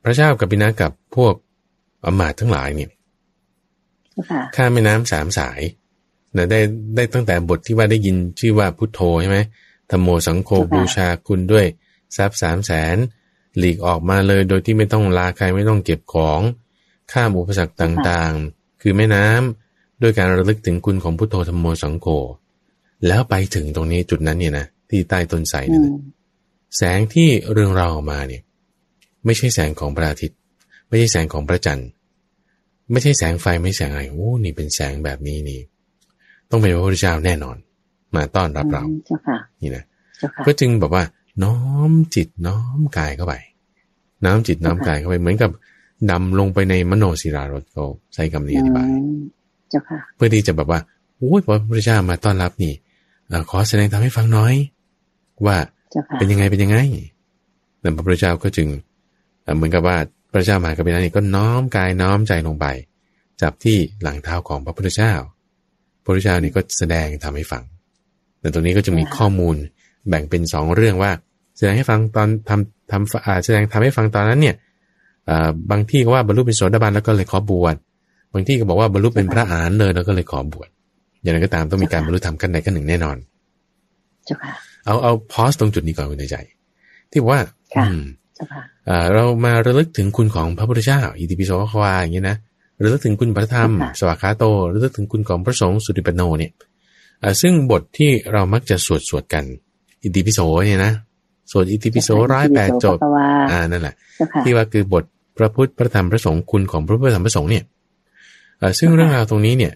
[0.03, 1.34] พระเจ้ากับปินะกับพวก
[2.05, 2.91] อมาตทั้งหลายเนี่ย
[4.55, 5.61] ข้าแม่น้ำสามสาย
[6.36, 6.59] นะได้
[6.95, 9.39] ได้ตั้งแต่บทที่ว่าได้ยินชื่อว่าพุทโธใช่ไหม
[9.91, 11.65] ธรรมโมสังโฆบูชาคุณด้วย
[12.18, 12.97] ทรัพย์สามแสน
[13.57, 16.41] หลีกออกมาเลยโดยที่ไม่ต้องลาใครไม่ต้องเก็บของ
[17.11, 19.66] ข้ามอุปสรรคต่างๆ คือแม่น้ำ
[20.02, 22.08] ด้วยการระลึกถึงคุณของพุทโธธรรมโมสังโฆ
[23.08, 25.84] แล้วไปถึงตรงนี้จุดนั้นเนี่ยนะที่ใต้ต้นไทรนั่น
[26.78, 28.41] แสงที่เรื่องเราออกมาเนี่ย
[29.26, 30.38] ไม่ใช่แสงของพระอาทิตย์
[30.88, 31.88] ไม่ใช่แสงของพระจันทร์
[32.91, 35.60] ไม่ใช่แสงไฟไม่แสงอะไรโอ้นี่เป็นแสงแบบนี้นี่
[36.50, 37.58] ต้องเป็นพระพุทธเจ้าแน่นอน
[38.16, 38.84] มาต้อนรับเรา
[39.62, 39.84] นี่นะ
[40.45, 41.04] ก็จึงแบบว่า
[41.43, 41.58] น้อ
[41.89, 43.34] มจิตน้อมกายเข้าไป
[44.26, 45.52] น้อมจิตน้อมกายเข้าไปเหมือนกับ
[46.12, 48.89] ดำลงไปในมโนศิลารถเขาใช้คำนี้อธิบาย
[50.15, 50.80] เพื่อที่จะแบบว่า
[51.18, 52.74] โอ้ยพระพุทธเจ้ามาต้อนรับนี่
[53.49, 54.53] ขอแสดงทำให้ฟังน้อย
[55.45, 55.57] ว่า
[56.18, 56.78] เป็นยังไงเป็นยังไง
[57.80, 58.68] แต่พระพุทธเจ้าก็จึง
[59.55, 59.97] เหมือนกับว่า
[60.32, 62.65] พระเจ้ามากับเป็นนี่ก็น้อมกายน้อมใจลงไป
[63.41, 65.13] จับที่หลังเท้าของพระพุทธเจ้า
[66.03, 67.63] พระพุทธเจ้านี่ก็แสดงทำให้ฟัง
[68.39, 69.55] แต่ตรงนี้ก็จะมีข้อมูล
[70.09, 71.11] แบ่งเป็นสองเรื่องว่า
[71.57, 74.55] แสดงให้ฟังตอนทำทำแสดงทำให้ฟังตอนนั้นเนี่ย
[75.72, 80.70] บางที่ก็ว่าบรรลุเป็นโสดาบันแล้วก็เลยขอบวชบางที่ก็บอกว่าบรรลุเป็นพระอานเลยแล้วก็เลยขอบวช
[81.22, 83.18] อย่างไรก็ตามต้องมีการบรรลุธรรมขั้นใดขั้นหนึ่งแน่นอน
[84.86, 86.38] เอาเอาพอสตรงจุดนี้ก่อนคุณใจ
[87.12, 87.42] ที่บอกว่า
[87.78, 88.02] อืม
[89.14, 92.38] เรามาระลึกถึงคุณของพระพุทธเจ้าอิติปิโสควาอย่างนี้นะ
[92.84, 96.52] ระลึกถึงคุณพระธรรม สวากขาโตระลึกถึงคุณของพระสงฆ์สุติปโนเนี่ย
[97.42, 99.44] ซึ่งบทที่เรามักจะสวดสวดกัน
[100.04, 100.94] อิติปิโสเนี่ยนะ
[101.52, 102.98] สวดอิติปิโสร้อยแปดจบ
[103.52, 103.96] อ่านั่นแหละ
[104.44, 105.04] ที่ว่าคือบท
[105.38, 107.64] พระพุทธพระธรรมพระสงฆ์คุณของพระพุทธธรรมพระสงฆ์เนี่ย
[108.80, 109.74] ซึ่งเรื่องราวตรงนี้เนี่ย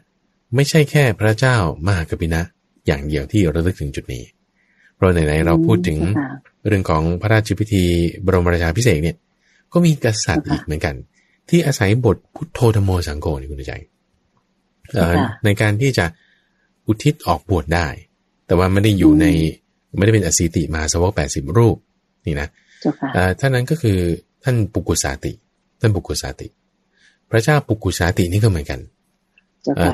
[0.55, 1.57] ไม่ใช่แค่พระเจ้า
[1.87, 2.41] มหากปินะ
[2.87, 4.23] อย่างเดียวที่ระลึกถึงจุดนี้
[4.95, 5.97] เพราะไหนๆเราพูดถึง
[6.67, 7.83] เรื่องของพระราชพิธี
[8.25, 9.17] บรมราชาพิเศษเนี่ย
[9.73, 10.95] ก็มีกษัตริย์อีกเหมือนกัน
[11.49, 13.73] ที่อาศัยบทพุทโธธโมสังโฆนี่คุณใจ
[15.45, 16.05] ในการที่จะ
[16.87, 17.87] อุทิศออกบวชได้
[18.45, 19.25] แต่ว่าไม่ได้อยู่ใน
[19.97, 21.77] ไม่ได้เป็นอสิติมาสวกแปดสิบรูป
[22.25, 22.47] นี่นะ
[23.39, 23.97] ท่านนั้นก็คือ
[24.43, 25.33] ท่านปุกุสาติ
[25.81, 26.47] ท่านปุกุสาติ
[27.31, 28.79] พระเจ้าปุกุสาตินี่ก็เหมือนกัน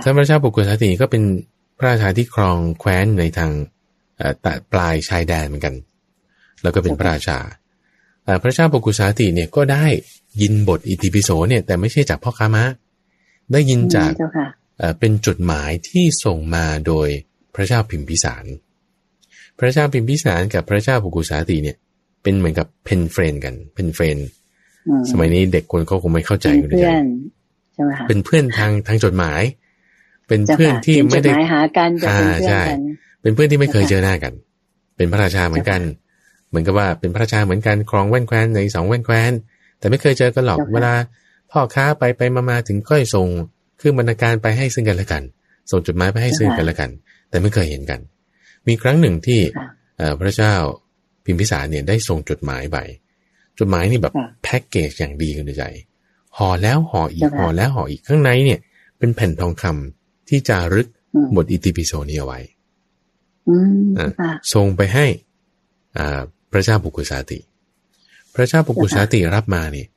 [0.03, 1.23] ท่านพระเจ้าปุกุสาติก็เป็น
[1.77, 3.51] พระราชาที่ครองแคว้นในทาง
[4.43, 5.75] ตปลายชายแดนเหมือนกัน
[6.61, 7.38] แล้วก็เป็นพระราชา
[8.43, 9.85] พระเจ้าปุกุสาติเนี่ยก็ได้
[10.41, 12.65] ยินบทอิติปิโสเนี่ยแต่ไม่ใช่จากพ่อค้ามะ
[13.53, 14.11] ได้ยินจาก
[14.99, 17.07] เป็นจดหมายที่ส่งมาโดย
[17.55, 18.45] พระเจ้าพิมพิสาร
[19.59, 21.77] พระเจ้าพิมพิสารกับพระเจ้าปุกุสาติเนี่ย
[22.23, 24.17] เป็นเหมือนกับ pen friend กัน pen friend
[25.11, 26.77] สมัยนี้เด็กคนเขาคงไม่เข้าใจกันเลย
[28.07, 29.41] เป็นเพื่อนทางทางจดหมาย
[30.27, 32.79] เป็นเพื่อนที่ไม่ได้หากันจะเป็นเพื่อนกัน
[33.21, 34.33] เป็นเพื่อนที่ไม่เคยเจอหน้ากัน
[34.97, 35.81] เป็นพระราชาเหมือนกัน
[36.49, 39.31] เหมือนกับว่าเป็นพระราชาเหมือนกันครองแว่นแคว้นในสองแว่นแคว้น
[39.79, 40.93] แต่ไม่เคยเจอกันหรอกเวลา
[41.51, 43.27] พ่อค้าไปไปมามาถึงก็ส่ง
[43.77, 45.23] เครื่องบรรณาการไปให้ซึ่งกันและกัน
[45.71, 46.89] ส่งจดหมายไปให้ซึ่งกันและกัน
[47.29, 47.99] แต่ไม่เคยเห็นกัน
[48.67, 49.39] มีครั้งหนึ่งที่
[50.19, 50.53] พระเจ้า
[51.25, 52.77] พิมพิสารเนี่ยได้ส่งจดหมายไป
[53.59, 55.63] จดหมายนี่แบบแพ็กเกจอย่างดีคุณใจ
[56.37, 58.59] ห่อแล้วห่ออีกห่อแล้วห่ออีกข้างในเนี่ย
[58.97, 60.87] เป็นแผ่นทองคำที่จะรึก
[61.35, 62.39] บทอิติปิโสนี้เอาไว้
[64.53, 65.05] ส่งไปให้
[65.97, 67.39] อ่าพระเจ้าปุกุสาติ
[68.35, 69.87] พระเจ้าปุกุสาติรับมาเนี่ย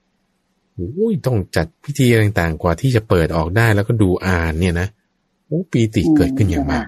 [0.74, 4.88] โอ้ยต้องจัดพิธีต่างๆ กว่าที่จะเปิดออกได้แล้วก็ดูอ่านเนี่ยนะ
[5.46, 6.86] โอ้ปีติเกิดขึ้นอย่างมาก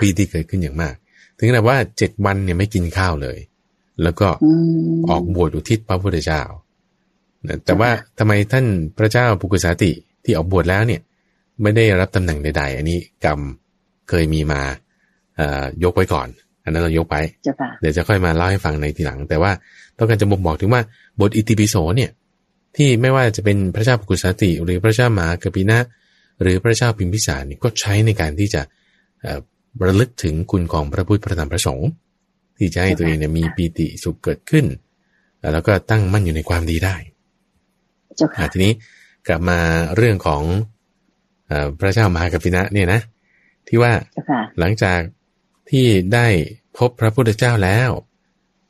[0.00, 0.94] ปีติเกิดขึ้นอย่างมาก
[1.38, 3.38] ถึงขนาดว่าเจ็ดวันเนี่ยไม่กินข้าวเลย
[4.02, 4.28] แล้วก็
[5.10, 6.42] ออกบวชอุทิศพระพุทธเจ้า
[7.64, 8.66] แต่ว่าทำไมท่าน
[8.98, 9.90] พระเจ้าปุกุสาติ
[10.24, 11.00] ที่ออกบวชแล้วเนี่ย
[11.62, 13.40] ไม่ได้รับตำแหน่งใด ๆ อันนี้กรรม
[14.08, 14.60] เคยมีมา
[15.36, 16.28] เอ่อยกไว้ก่อน
[16.64, 17.16] อันนั้นเรายกไป
[17.80, 19.52] เดี๋ยวจะค่อยมาเล่าให้ฟังในทีหลัง แต่ว่า
[19.98, 20.82] ต้องการจะบ่งบอกถึงว่า
[21.20, 22.10] บทอิติปิโสเนี่ย
[22.76, 25.78] ที่ไม่ว่าจะเป็นพระเจ้าปุกุสาติ หรือพระเจ้ามหากปินะ
[26.42, 28.62] หรือพระเจ้าพิมพิสารนี่ก็ใช้ในการที่จะ
[29.86, 31.88] ระลึกถึงคุณของพระพุทธพระธรรมพระสงฆ์
[32.58, 34.66] ที่จะให้ตัวเองเนี่ยมีปีติสุขเกิดขึ้น
[35.52, 36.96] แล้วก็ตั้งมั่นอยู่ในความดีได้
[38.52, 38.72] ทีนี้
[39.26, 39.58] กลับมา
[39.96, 40.42] เรื่องของ
[41.78, 43.00] พระเจ้ามหากปินะเนี่ยนะ
[43.68, 43.92] ที่ว่า
[44.58, 45.00] หลังจาก
[45.70, 46.26] ที่ได้
[46.78, 47.90] พบพระพุทธเจ้าแล้ว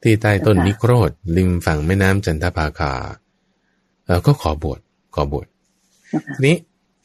[0.02, 2.92] ที่ใต้ต้นนิโครธริมฝั่งแม่น้ำจันทภาคา
[4.26, 4.80] ก็ขอบวช
[5.14, 5.46] ขอบวช
[6.34, 6.56] ทีนี้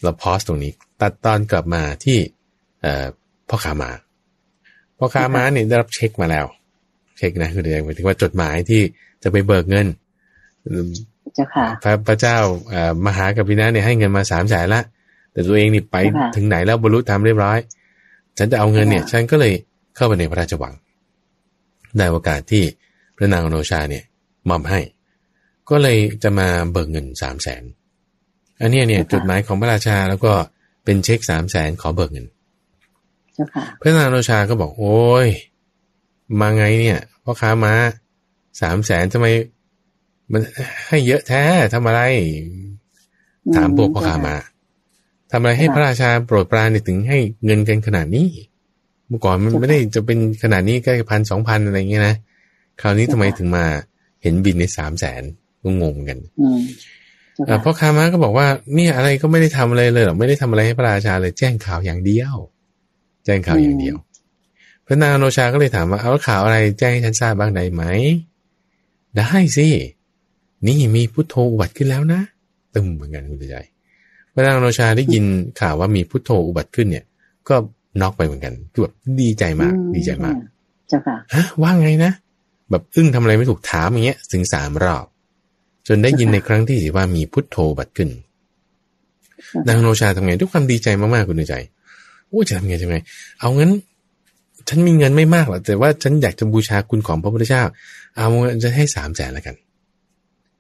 [0.02, 0.72] เราพอสตรงนี้
[1.02, 2.18] ตัดตอนกลับมาที่
[3.50, 3.92] พ่อค้ามา
[4.98, 6.46] พ่อค้ามาเนี่ยได้รับเช็คมาแล้ว
[7.24, 8.82] เช็คนะคือเดี๋ยวหมายถึงว่าจดหมายที่
[9.24, 9.88] จะไปเบิกเงิน
[11.36, 12.38] เจ้าค่ะพระพระเจ้า
[12.74, 14.82] อ่ามหากัปปินะเนี่ยให้เงินมาสามแสนละ
[15.32, 17.58] แต่ตัวเองนี่ไปค่ะถึงไหนแล้วบรรลุธรรมเรียบร้อย
[18.38, 19.54] ฉันจะเอาเงินเนี่ยค่ะฉันก็เลย
[19.96, 20.74] เข้าไปในพระราชวัง
[21.98, 22.64] ได้โอกาสที่
[23.16, 24.04] พระนางอโนชาเนี่ย
[24.50, 24.80] มอบให้
[25.70, 27.64] ก็เลยจะมาเบิกเงินสามแสน
[28.62, 30.34] อันเนี้ยเนี่ยจดหมายของพระราชาแล้วก็
[30.86, 32.28] เป็นเช็คสามแสนขอเบิกเงิน
[33.34, 35.28] เจ้าค่ะพระนางอโนชาก็บอกโอ้ย
[36.40, 37.74] มาไงเนี่ยพ่อค้ามา
[38.62, 39.28] สามแสนทำไม
[40.32, 40.42] มัน
[40.88, 41.44] ให้เยอะแท้
[41.74, 42.02] ทำอะไร
[43.56, 44.36] ถามพวกพ่อค้ามา
[45.32, 48.28] ทำอะไรให้พระราชาโปรดปรานเนี่ยถึงให้เงินกันขนาดนี้
[49.08, 52.16] เมื่อก่อนมันไม่ได้จะเป็นขนาดนี้แค่พันสองพันอะไรเงี้ยนะ
[52.82, 53.66] คราวนี้ทำไมถึงมา
[54.24, 55.24] เห็นบินในสามแสน
[55.64, 56.60] ก็งงกันอืม
[57.36, 62.36] เจ้าเอ่อค่ะพ่อค้ามาก็บอกว่าเนี่ยอะไรก็ไม่ได้ทำอะไรเลยหรอกไม่ได้ทำอะไรให้พระราชาเลย แจ้งข่าวอย่างเดียว
[63.26, 63.96] แจ้งข่าวอย่างเดียว
[64.88, 67.84] พระนางอโนชาก็เลยถามว่าเอาแล้วข่าวอะไรแจ้งให้ฉันทราบบ้างได้ไหม
[69.18, 69.68] ได้สิ
[70.68, 72.22] นี่มีพุทโธอุบัติขึ้นแล้วนะ
[72.76, 73.58] ตึมเหมือนกันคุณใจ
[74.34, 75.24] พระนางอโนชาได้ยิน
[75.60, 77.06] ข่าวว่ามีพุทโธอุบัติขึ้นเนี่ย
[77.50, 77.56] ก็
[78.02, 80.36] น็อกไปเหมือนกันคือแบบดีใจมากอืดีใจมาก
[80.90, 82.12] เจ้าค่ะฮะว่าไงนะ
[82.70, 85.06] แบบอึ้งทำอะไรไม่ถูกถามอย่างเงี้ยถึงสามรอบ
[85.88, 88.10] จนได้ยินในครั้งที่สี่ว่ามีพุทโธอุบัติขึ้น
[89.68, 91.56] นางอโนชาทำไงด้วยความดีใจมากๆคุณใจ
[92.28, 92.98] โอ้จะทำไงทำไง
[93.40, 93.72] เอางั้น
[94.70, 97.64] ฉันมีเงินไม่มากหรอกแต่ว่าฉันอยากจะบูชาคุณของพระพุทธเจ้า
[98.18, 98.28] เอา
[98.64, 99.56] จะให้สามแสนละกัน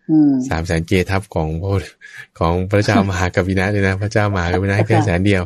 [0.09, 1.91] อืมสามแสนเกทับของพระ
[2.39, 5.43] ของพระเจ้ามหากวินะเลยนะ พระเจ้ามหากวินะให้แค่แสนเดียว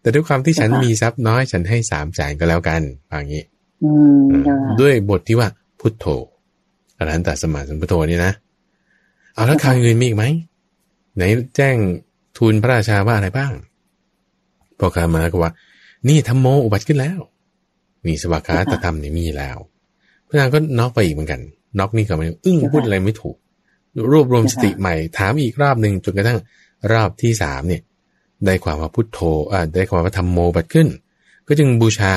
[0.00, 3.44] แต่ด้วยความที่ฉันมีทรัพย์น้อยฉันให้สามแสนก็แล้วกันอย่างนี้
[3.84, 3.90] อื
[4.20, 5.48] มเจ้าค่ะด้วยบทที่ว่า
[5.80, 6.06] พุทโธ
[6.98, 8.32] อรหันตสมมาสัมพุทโธนี่นะ
[9.34, 10.24] เอาแล้วข่าวอื่นมีอีกไหม
[11.16, 11.22] ไหน
[11.56, 11.76] แจ้ง
[12.36, 13.52] ทูลพระราชาว่าอะไรบ้าง
[14.78, 15.52] พอคามาก็ว่า
[16.08, 17.18] นี่ธรรมโมอุบัติขึ้นแล้ว
[18.06, 19.58] นี่สวากขาตธรรมนี่มีแล้ว
[20.28, 21.40] พระนางก็น็อกไปอีกเหมือนกัน
[21.78, 23.36] น็อกนี่ก็ไม่อึ้งพูดอะไรไม่ถูก
[24.10, 26.38] รวบรวมสติใหม่ถามอีกรอบหนึ่งจนกระทั่ง
[26.92, 27.82] รอบที่สามเนี่ย
[28.46, 29.18] ได้ความว่าพุทโธ
[29.52, 30.88] อ่าได้ความว่าธรรมโมบัติขึ้น
[31.46, 32.12] ก็จึงบูชา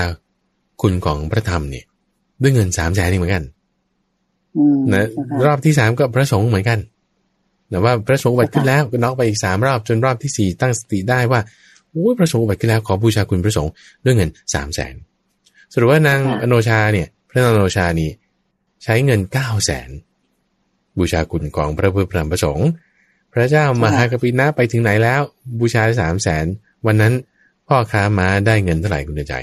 [0.82, 1.86] คุณของพระธรรมเนี่ย
[2.42, 3.44] ด้วยเงินสามแสนนี่เหมือนกัน
[4.58, 6.80] อืมนะเจ้าค่ะรอบที่สามก็พระสงฆ์เหมือนกัน
[7.70, 11.40] แต่ว่าพระสงฆ์อุบัติขึ้นแล้วก็น็อกไปอีกสามรอบจนรอบที่สี่ตั้งสติได้ว่า
[11.92, 13.72] โอ้ยพระสงฆ์อุบัติขึ้นแล้วขอบูชาคุณพระสงฆ์
[14.06, 14.94] ด้วยเงินสามแสน
[15.74, 18.10] สรุปว่านางอโนชาเนี่ย พระนางอโนชานี่
[18.84, 19.90] ใช้เงินเก้าแสน
[20.98, 22.70] บูชาคุณของพระพุทธพระธรรมพระสงฆ์
[23.34, 25.22] พระเจ้ามหากปินะไปถึงไหนแล้ว
[25.60, 26.46] บูชาสามแสน
[26.86, 27.14] วันนั้น
[27.68, 29.36] พ่อค้าม้าได้เงินเท่าไหร่คุณเดชใจ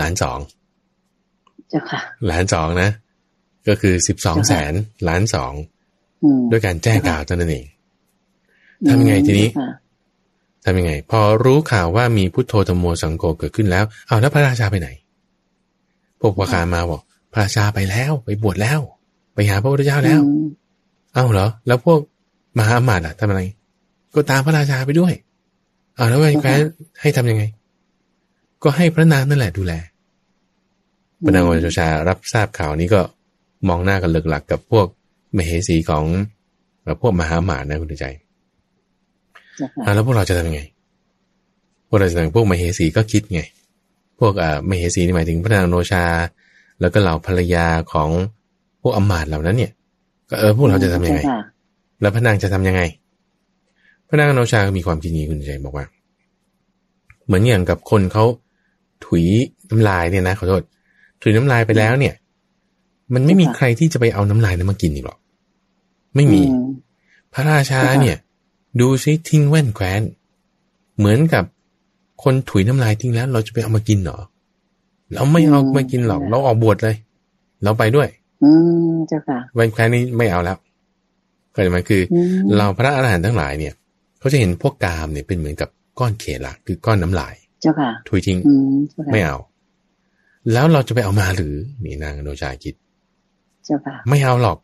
[0.00, 0.38] ล้านสอง
[1.68, 2.00] เจ้าค่ะ
[2.30, 2.90] ล้านสองนะ
[3.68, 4.72] ก็คือสิบสองแสน
[5.08, 5.52] ล้านสอง
[6.22, 7.64] อืมด้วยการแจ้งข่าวเท่านั้นเอง
[8.88, 9.70] ทำยังไงทีนี้เจ้าค่ะ
[10.66, 14.88] ทำยังไง พอรู้ข่าวว่ามีพุทโธธรรมโมสังโฆเกิดขึ้นแล้วเอาแล้วพระราชาไปไหน
[16.20, 17.02] พวกประคามาบอก
[17.32, 18.80] พระราชาไปแล้ว ไปบวชแล้ว
[19.34, 20.46] ไปหาพระพุทธเจ้าแล้วอืม
[21.14, 21.98] เอ้าเหรอ แล้วพวก
[22.58, 23.40] มหาอมาตย์ล่ะทำอะไร
[24.14, 25.12] ก็ตามพระราชาไปด้วย
[25.96, 26.58] เอาแล้วแคว้น
[27.00, 27.44] ให้ทำยังไง
[28.62, 29.72] ก็ให้พระนางนั่นแหละดูแล
[31.24, 33.00] พระนางวันชารับทราบข่าวนี้ก็
[33.68, 34.86] มองหน้ากันเลิกหลักกับพวก
[35.36, 36.04] มเหสีของ
[36.82, 38.25] เอ่อพวกมหาหมานะคุณใจเจ้าค่ะอะ
[39.94, 40.60] แล้วพวกเราจะทำยังไง
[41.88, 43.40] พวกเราจะทำพวกมเหสีก็คิดไง
[44.20, 46.04] พวกอ่ามเหสีนี่หมายถึงพระนางโนชา
[46.80, 48.08] แล้วก็เหล่าภรรยาของ
[48.82, 49.72] พวกอำมาตย์เหล่านั้นเนี่ย
[50.30, 51.40] ก็เออพวกเราจะทำยังไงเจ้าค่ะ
[52.00, 52.82] แล้วพระนางจะทำยังไง
[54.08, 55.86] พระนางโนชาก็มีความคิดนี้คุณใจบอกว่า
[57.26, 58.24] เหมือนอย่างกับคนเขา
[59.06, 59.24] ถุย
[59.70, 60.62] น้ำลายเนี่ยนะขอโทษ
[61.22, 62.14] ถุยน้ำลายไปแล้วเนี่ย
[63.14, 65.18] มันไม่มีใครที่จะไปเอาน้ำลายนั้นมากินอีกหรอก
[66.16, 66.58] ไม่มีอื
[67.32, 68.16] พระราชาเนี่ย
[68.80, 70.00] ดูซิทิ้งแว่นแคว้น
[70.98, 71.44] เหมือนกับ
[72.22, 74.18] คนถุยน้ำลายทิ้งแล้ว เราจะไปเอามากินเหรอ
[75.14, 76.96] เราไม่เอามากินหรอก เราออกบวชเลย
[77.64, 78.08] เราไปด้วย
[78.44, 78.50] อื
[78.92, 80.58] มเจ้าค่ะ แว่นแคว้นนี้ไม่เอาแล้ว
[81.54, 83.74] ก็จะมาคือออืมเราพระอรหันต์ทั้งหลายเนี่ย
[84.18, 85.68] เขาจะเห็นพวกกามเนี่ยเป็นเหมือนกับ
[85.98, 89.36] ก้อนเขละคือก้อนน้ำลาย เจ้าค่ะ ถุยทิ้งอืมเจ้าค่ะไม่เอา
[90.52, 91.54] แล้วเราจะไปเอามาหรือ
[91.84, 92.74] นี่นางอโนชาคิด
[93.64, 94.58] เจ้าค่ะ ไม่เอาหรอก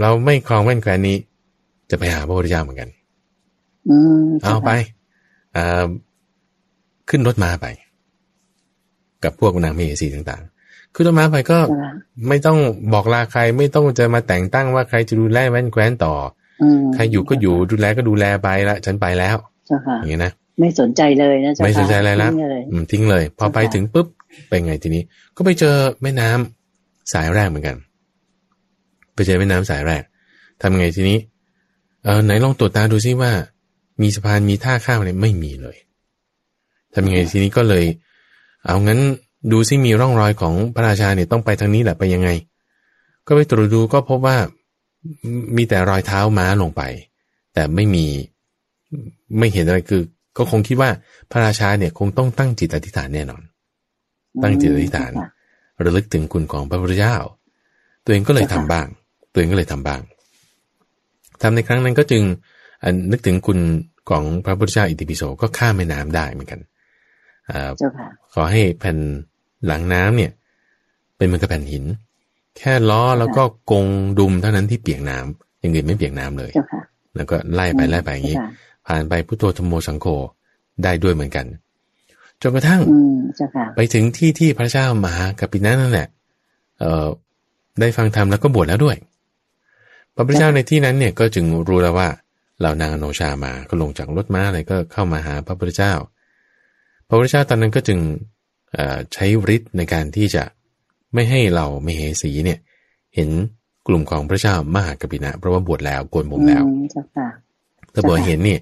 [0.00, 1.16] เราไม่ครองแว่นแคว้นนี้
[1.90, 2.99] จะไปหาพระพุทธเจ้าเหมือนกันอืม
[4.44, 4.70] เอาไป
[5.52, 5.84] เอ่อ
[7.08, 7.66] ขึ้นรถม้าไป
[9.24, 11.92] กับพวกนางเมสีต่างๆ ขึ้นรถม้าไปก็เจ้าค่ะ
[12.28, 12.58] ไม่ต้อง
[12.92, 16.14] บอกลาใครไม่ต้องจะมาแต่งตั้งว่าใครจะดูแลแว่นแคว้นต่อ
[16.62, 24.06] อืมใครอยู่ก็อยู่ดูแลก็ดูแลไปละฉันไปแล้วเจ้าค่ะอย่างเงี้ยนะไม่สนใจเลยนะเจ้าค่ะไม่สนใจอะไรละทิ้งเลยอืมทิ้งเลย พอไปถึงปุ๊บ
[24.48, 25.02] ไปไงทีนี้
[25.36, 27.76] ก็ไปเจอแม่น้ำสายแรกเหมือนกัน
[29.14, 30.02] ไปเจอแม่น้ำสายแรก
[30.60, 31.18] ทำไงทีนี้
[32.04, 33.32] เออไหนลองตรวจตาดูซิว่า
[34.00, 35.76] มีสะพานมีท่าข้ามอะไรไม่มีเลย
[36.94, 37.84] ทำยังไงทีนี้ก็เลย
[38.64, 39.00] เอางั้น
[39.52, 42.28] ดูซิมีร่องรอยของพระราชาเนี่ยต้องไปทางนี้แหละไปยังไง
[43.26, 44.36] ก็ไปตรวจดูก็พบว่า
[45.56, 46.82] มีแต่รอยเท้าม้าลงไป
[47.54, 48.06] แต่ไม่มี
[49.38, 50.02] ไม่เห็นอะไรคือ
[50.36, 50.90] ก็คงคิดว่า
[51.30, 53.42] พระราชาเนี่ยคงต้องตั้งจิตอธิษฐานแน่นอน
[54.42, 55.12] ตั้งจิตอธิษฐาน
[55.84, 57.16] ระลึกถึงคุณของพระพุทธเจ้า
[58.04, 58.86] ตัวเองก็เลยทำบ้าง
[59.32, 60.00] ตัวเองก็เลยทำบ้าง
[61.42, 62.22] ทำในครั้งนั้นก็จึง
[63.10, 63.58] นึกถึงคุณ
[64.10, 66.60] ของพระพุทธเจ้าอิติปิโสก็ข้ามแม่น้ำได้เหมือนกัน
[67.50, 67.52] อ
[68.34, 68.96] ขอให้แผ่น
[69.66, 70.30] หลังน้ำเนี่ย
[71.16, 71.84] เป็นเหมือนกับแผ่นหิน
[72.58, 73.86] แค่ล้อแล้วก็กง
[74.18, 76.50] ดุมเท่านั้นที่เปียกน้ำอย่างอื่นไม่เปียกน้ำเลย
[77.16, 78.38] แล้วก็ไล่ไปไล่ไปอย่างนี้
[78.86, 80.06] ผ่านไปพุทโธธโมสังโฆ
[80.82, 81.46] ได้ด้วยเหมือนกัน
[82.42, 82.80] จนกระทั่ง
[83.74, 86.08] ไปถึงที่ที่พระเจ้ามหากัปปินะนั่นแหละ
[86.78, 87.06] เอ่อ
[87.80, 88.96] ได้ฟังธรรมแล้วก็บวชแล้วด้วย
[90.14, 92.08] พระพุทธเจ้าในที่นั้นเนี่ยก็จึงรู้แล้วว่า
[92.60, 95.92] เหล่านางโนชามาก็ลงจากรถม้าอะไรก็เข้ามาหาพระพุทธเจ้า
[97.08, 97.98] พระพุทธเจ้าตอนนั้นก็จึง
[99.12, 100.44] ใช้ฤทธิ์ในการที่จะ
[101.14, 102.58] ไม่ให้เราเมเหสีเนี่ย
[103.14, 103.30] เห็น
[103.86, 106.64] กลุ่มของพระเจ้ามหากปินะเพราะว่าบวชแล้วโกนผมแล้ว
[107.94, 108.56] ถ้าบอกเห็นนี่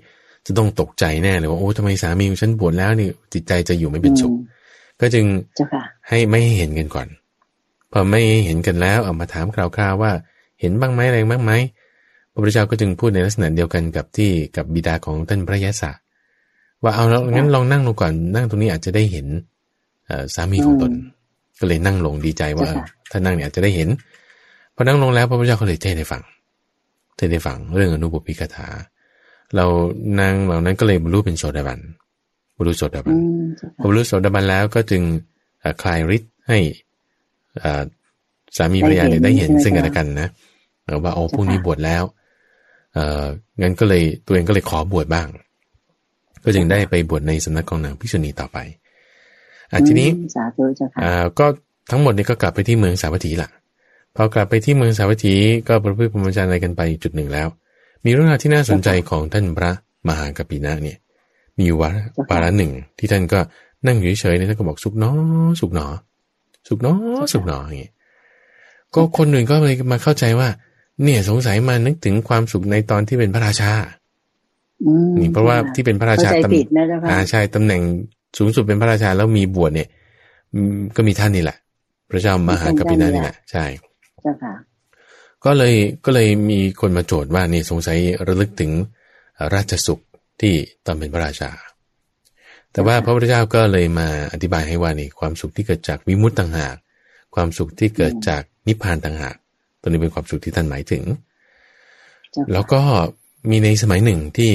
[0.46, 4.32] จะต้องตกใจแน่เลยว่าโอ้ทำไมสามีฉันบวชแล้วนี่จิตใจจะอยู่ไม่เป็นสุข
[5.00, 5.26] ก็จึง
[6.08, 7.08] ให้ไม่ให้เห็นกันก่อน
[7.92, 10.12] พอไม่เห็นกันแล้วเอามาถามคร่าวๆว่า
[10.60, 11.52] เห็นบ้างไหมอะไรบ้างไหม
[11.87, 11.87] พ
[12.38, 15.84] ระพุทธเจ้าก็จึงพูดในลักษณะเดียวกันกับที่กับบิดาของท่านพระยศ
[16.82, 19.26] ว่าเอาแล้วงั้นลองนั่งลงก่อนนั่งตรงนี้อาจจะได้เห็น
[20.34, 20.92] สามีของตน
[21.58, 22.70] ก็เลยนั่งลงดีใจว่า
[23.10, 23.88] ถ้านั่งเนี่ยอาจจะได้เห็น
[24.74, 26.22] พอนั่งลงแล้วพระพุทธเจ้าก็เลยเทศให้ฟัง
[27.16, 28.68] เทศให้ฟังเรื่องอนุบุพิกถา
[29.56, 29.64] เรา
[30.20, 31.80] นางเหล่านั้นก็เลยบรรลุเป็นโสดาบัน
[32.56, 33.16] บรรลุโสดาบัน
[33.80, 35.02] พอบรรลุโสดาบันแล้วก็จึง
[35.82, 36.58] คลายฤทธิ์ให้
[38.56, 40.28] สามีภรรยาเนี่ยได้เห็นซึ่งกันและกันนะ
[41.04, 42.02] ว่าโอ้พวกนี้บวชแล้ว
[42.98, 43.26] เออ
[43.60, 45.26] งั้นก็เลยตัวเองก็เลยขอบวชบ้าง
[46.44, 48.58] ก็จึงได้ไปบวชในสำนักของนางพิษุณีต่อไป
[49.72, 50.08] อะทีนี้
[51.04, 51.46] อ่าก็
[51.90, 53.50] ทั้งหมดนี้ก็กลับไปที่เมืองสาวัตถีละ
[54.16, 55.34] พอกลับไปที่เมืองสาวัตถี
[55.68, 57.48] ก็ประพฤติพรหมจรรย์อะไรกันไปจุดหนึ่งแล้ว
[58.04, 59.72] มีเรื่องราวที่น่าสนใจของท่านพระ
[60.08, 60.98] มหากปินะเนี่ย
[61.58, 63.40] มีวาระาระหนึ่งที่ท่านก็
[63.86, 65.10] นั่งอยู่เฉยๆเนี่ยท่านก็บอกสุกเนอ
[65.60, 65.86] สุกเนอ
[66.68, 66.92] สุกเนอ
[67.32, 67.90] สุกเนออย่างนี้
[68.94, 70.48] ก็คนหนึ่งก็เลยมาเข้าใจว่า
[71.02, 73.72] เนี่ยสงสัยมานึกถึงความสุขในตอนที่เป็นพระราชา
[75.18, 76.66] นี่เพราะว่าที่เป็นพระราชาตำแหน่ง
[77.10, 77.82] อ่าใช่ตำแหน่ง
[78.38, 79.88] สูงสุดเป็นพระราชาแล้วมีบวชเนี่ย
[80.96, 81.56] ก็มีท่านนี่แหละ
[82.10, 83.64] พระเจ้ามหากปินะนี่แหละใช่
[84.22, 84.52] เจ้าค่ะ
[85.44, 85.74] ก็เลย
[86.04, 88.70] ก็เลยมีคนมาโจทย์ว่านี่สงสัยระลึกถึง
[89.54, 90.00] ราชสุข
[90.40, 90.54] ที่
[90.86, 91.50] ตอนเป็นพระราชา
[92.72, 96.74] แต่ว่าพระพุทธเจ้าก็เลยมาอธิบายให้ว่านี่ความสุขที่เกิดจากวิมุตต่างหาก
[97.34, 99.36] ความสุขที่เกิดจากนิพพานต่างหาก
[99.88, 101.04] ตัวนี้เป็นความสุขที่ท่านหมายถึง
[102.52, 102.80] แล้วก็
[103.50, 104.52] มีในสมัยหนึ่งที่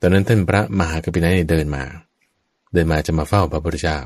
[0.00, 1.82] ตอนนั้นท่านพระมหากปินัยเดินมา
[2.72, 3.98] เดินมาจะมาเฝ้าพระพุทธเจ้า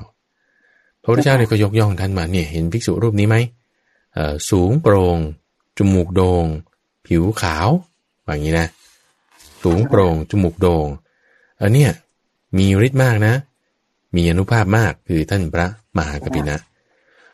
[1.03, 3.37] พระพุทธเจ้าเนี่ยก็ยกย่องท่านมาเนี่ยเห็นภิกษุรูปนี้ไหม
[4.51, 5.19] สูงโปร่ง
[5.79, 6.45] จมูกโดง่ง
[7.07, 7.69] ผิวขาว
[8.25, 8.69] อย่างนี้นะ
[9.63, 10.87] สูงโปร่งจมูกโดง่ง
[11.63, 11.91] อันเนี้ย
[12.59, 13.35] มีฤทธิ์มากนะ
[14.17, 15.67] มีอนุภาพมากคือท่านพระ
[15.97, 16.57] มหากปินะ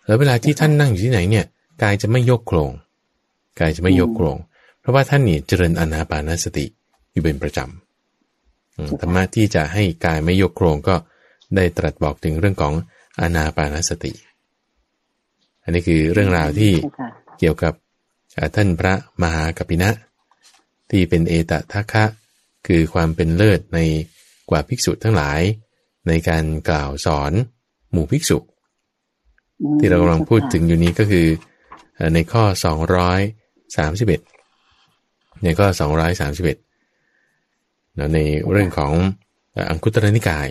[0.06, 1.44] แล้วเวลาที่ท่านนั่งอยู่ที่ไหนเนี่ย
[1.82, 2.70] กายจะไม่ยกโครง
[3.58, 4.38] กายจะไม่ยกโครง
[4.80, 6.66] เพราะว่าท่านนี่เจริญอนาปานสติ
[7.12, 10.94] อยู่เป็นประจำธรรมะที่จะให้กายไม่ยกโครงก็
[11.56, 12.74] ได้ตรัสบอกถึงเรื่องของ
[13.20, 14.12] อนาปานสติ
[15.62, 16.72] อันนี้คือเรื่องราวที่
[17.38, 17.74] เกี่ยวกับ
[18.56, 19.90] ท่านพระมหากัปินะ
[20.90, 22.04] ที่เป็นเอตทัคคะ
[22.66, 23.78] คือความเป็นเลิศใน
[24.50, 25.40] กว่าภิกษุทั้งหลาย
[26.08, 27.32] ในการกล่าวสอน
[27.92, 28.38] หมู่ภิกษุ
[29.78, 31.26] ที่เรากำลังพูดถึงอยู่นี้ก็คือ
[32.14, 32.44] ในข้อ
[33.72, 35.66] 231ในข้อ
[36.30, 38.18] 231ใน
[38.50, 38.92] เรื่องของ
[39.70, 40.48] อังคุตรนิกาย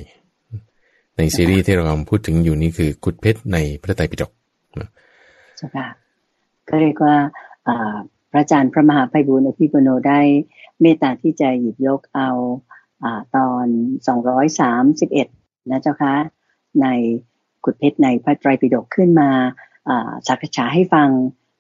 [1.18, 4.32] ในซีรีส์ที่เรากำลังพูดถึงอยู่นี้คือกุดเพชรในพระไตรปิฎก
[5.58, 5.88] ใช่ค่ะ
[6.70, 7.16] ก็เรียกว่า
[8.32, 10.20] พระอาจารย์พระมหาไพบุญอภิปุโนได้
[10.82, 12.30] เมตตาที่จะหยิบยกเอา
[13.04, 13.06] อ
[13.36, 13.66] ตอน
[14.50, 16.16] 231นะเจ้าคะ
[16.82, 16.88] ใน
[17.64, 19.30] กุดเพชรในพระไตรปิฎกขึ้นมา
[20.28, 21.10] สักษาให้ฟัง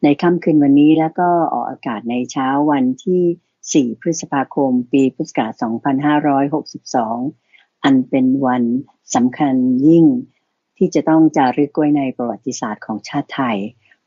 [0.03, 5.51] ในค่ำคืนวันนี้แล้วก็ออกอากาศในเช้าวันที่ 4 พฤษภาคม ปีพุทธศักราช
[7.13, 8.63] 2562 อันเป็นวัน
[9.15, 9.55] สำคัญ
[9.87, 10.05] ยิ่ง
[10.77, 13.57] ที่จะต้องจารึกไว้ในประวัติศาสตร์ของชาติไทย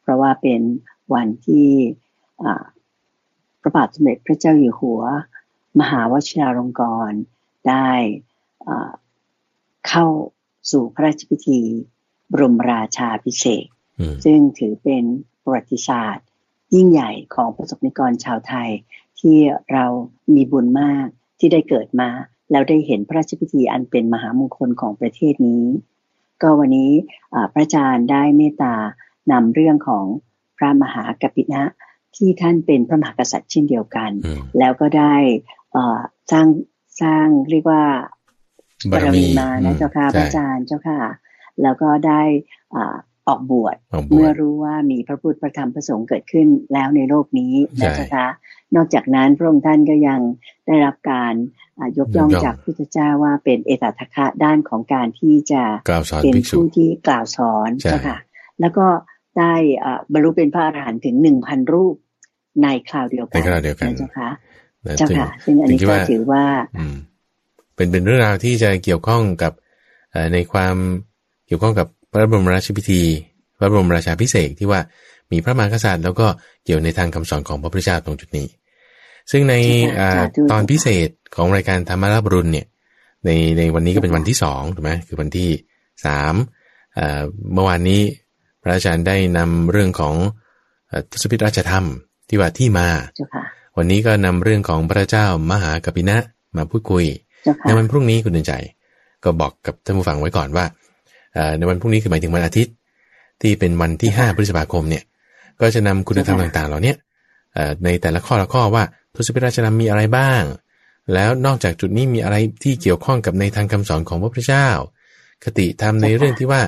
[0.01, 0.61] เพราะว่าเป็น
[1.15, 1.69] วันที่
[3.61, 5.03] พระบาทสมเด็จพระเจ้าอยู่หัว
[5.81, 7.21] มหาวชิราลงกรณ์
[7.69, 7.91] ได้
[9.89, 10.07] เข้า
[10.71, 11.61] สู่พระราชพิธี
[12.33, 13.67] บรมราชาพิเศษ
[14.25, 15.05] ซึ่งถือเป็น
[15.47, 16.27] ประวัติศาสตร์
[16.75, 18.69] ยิ่งใหญ่ของประสบนิกรชาวไทย
[19.21, 19.37] ที่
[19.73, 19.85] เรา
[20.35, 21.07] มีบุญมาก
[21.39, 22.09] ที่ได้เกิดมา
[22.51, 25.65] แล้วได้เห็นพระราชพิธีอันเป็นมหามงคลของประเทศนี้
[26.43, 26.91] ก็วันนี้
[27.53, 28.75] พระอาจารย์ได้เมตตา
[29.33, 30.05] นำเรื่องของ
[30.57, 31.63] พระมหากัปปินะ
[32.17, 35.15] ที่ท่านเป็นพระมหากษัตริย์เช่นเดียวกันอืมแล้วก็ได้
[35.73, 35.99] เอ่อ
[36.31, 36.47] สร้าง
[37.03, 37.85] สร้างเรียกว่า
[38.93, 41.01] บารมีมานะเจ้าค่ะพใช่ระอาจารย์เจ้าค่ะ
[41.63, 42.23] แล้วก็ได้
[43.29, 48.27] อ่าออกบวชออกบวเมื่อชรู้ว่ามีพระพุทธพระธรรมพระสงฆ์เกิดขึ้นแล้วในโลกนี้ใช่นะเจ้าค่ะ
[48.77, 50.21] นอกจากนั้นพระองค์ท่านก็ยัง
[50.67, 51.35] ได้รับการ
[51.79, 58.19] อ่ายกย่องยกย่องจากพุทธเจ้าว่าเป็นเอตทัคคะด้านของการที่จะกล่าวสอนเป็นภิกษุผู้ที่กล่าวสอนใช่เจ้าค่ะ
[58.61, 58.87] แล้วก็
[59.39, 59.55] ได้
[59.85, 61.95] อ่าบรรลุเป็นพระอรหันต์ถึงหนึ่งพันรูป
[62.63, 64.31] ในคราวเดียวกัในคราวเดียวกันนะเจ้าค่ะ
[64.87, 66.45] นะเจ้าซึ่งค่ะซึ่งอันนี้ถึงคิดก็ว่าถือว่า
[66.79, 66.97] อืม
[67.77, 69.53] เป็นเป็นเรื่องราวที่จะเกี่ยวข้องกับ
[70.13, 70.77] เอ่อในความ
[71.47, 73.03] เกี่ยวข้องกับพ ระบรมราชพิธี
[73.59, 74.81] พระบรมราชาพิเศษกที่ว่า
[75.33, 76.27] มีพระมหากษัตริย์ แล้วก็
[76.65, 78.47] เกี่ยวในทางคำสอนของพระพุทธเจ้าตรงจุดนี้
[79.31, 82.67] ซึ่งในใช่ค่ะอ่าสาธุตอนพิเศษของรายการธรรมราบรุณเนี่ย
[83.25, 85.49] ในในวันนี้ก็เป็นวันที่สองถูกไหมคือวันที่
[86.05, 86.35] สาม
[86.95, 88.01] เอ่อเมื่อวานนี้
[88.63, 90.15] พระอาจารย์ได้นำเรื่องของ
[90.89, 91.85] เอ่อทศพิธราชธรรม
[92.29, 93.43] ที่ว่าที่มาเจ้าค่ะ
[93.77, 96.17] วันนี้ก็นำเรื่องของพระเจ้ามหากปินะ
[96.57, 97.05] มาพูดคุย
[97.63, 98.53] เจ้าในค่ะวันพรุ่งนี้คุณเดินใจ
[99.25, 100.86] ก็บอกกับท่านผู้ฟังไว้ก่อนว่าเอ่อ
[101.59, 102.75] ในวันพรุ่งนี้คือหมายถึงวันอาทิตย์
[103.41, 105.03] ที่เป็นวันที่ 5 พฤษภาคมเนี่ย
[105.61, 106.97] ก็จะนำคุณธรรมต่างๆ เหล่าเนี้ย
[107.85, 108.85] ในแต่ละข้อละข้อว่า
[109.15, 110.43] ทศพิราชนำมีอะไรบ้าง
[111.15, 114.69] แล้วนอกจากจุดนี้มีอะไรที่เกี่ยวข้องกับในทางคำสอนของพระพุทธเจ้า
[115.45, 116.61] คติธรรมในเรื่องที่ว่า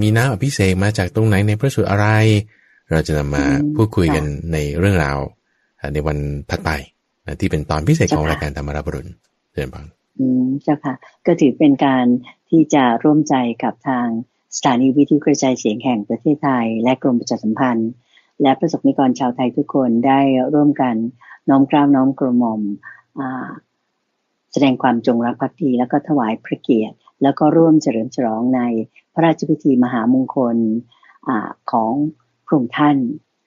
[0.00, 2.06] มีน้ำอภิเษกมาจากตรงไหนในพระสูตรอะไร
[2.90, 3.44] เราจะนำมา
[3.76, 5.18] พูดคุยกันในเรื่องราว
[5.92, 6.16] ในวัน
[6.50, 6.70] ถัดไป
[7.40, 9.10] ที่เป็นตอนพิเศษของรายการธรรมรับรุณ
[9.52, 9.86] เรียนฟัง
[10.20, 10.94] อืมเจ้าค่ะ
[11.26, 12.06] ก็ถือเป็นการ
[12.52, 13.34] ที่จะร่วมใจ
[13.64, 14.08] กับทาง
[14.56, 17.90] สถานีวิทยุกระจายเสียงแห่งประเทศไทย และกรมประชาสัมพันธ์
[18.42, 20.20] และประสบนิกรชาวไทยทุกคนได้
[20.54, 20.94] ร่วมกัน
[21.48, 22.62] น้อมเกล้าน้อมกระหม่อม
[23.18, 23.48] อ่า
[24.52, 28.60] แสดงความจงรักภักดี แล้วก็ถวายพระเกียรติ แล้วก็ร่วมเฉลิมฉลองใน
[29.14, 30.56] พระราชพิธีมหามงคล
[31.28, 31.92] อาของ
[32.46, 32.96] พระองค์ท่าน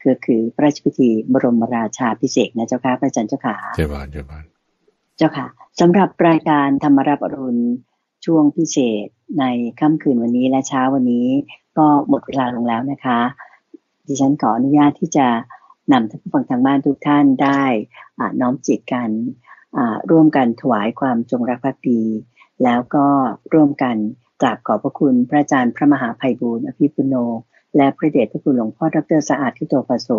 [0.01, 4.45] คือคือพระราชพิธีบรมราชาพิเศษกนะเจ้าค่ะพระอาจารย์เจ้าค่ะเจ้าบานเจ้าบาน
[5.17, 5.47] เจ้าค่ะ
[5.79, 7.63] สำหรับรายการธรรมรับอรุณ
[8.25, 9.07] ช่วงพิเศษ
[9.39, 9.45] ใน
[9.79, 11.27] ค่ำคืนวันนี้และเช้าวันนี้
[11.77, 13.19] ก็หมดเวลาลงแล้วนะคะ
[14.07, 15.27] ดิฉันขออนุญาตที่จะ
[15.91, 17.63] นำท่านผู้ฟังทางบ้านทุกท่านได้
[18.41, 19.09] น้อมจิตกัน
[20.11, 22.01] ร่วมกันถวายความจงรักภักดี
[22.63, 23.07] แล้วก็
[23.53, 23.95] ร่วมกัน
[24.41, 27.15] กราบขอบพระคุณพระอาจารย์พระมหาภัยบูร์อภิปุโน
[27.77, 30.09] และพระเดชพระคุณหลวงพ่อดรสะอาดทิโตปโส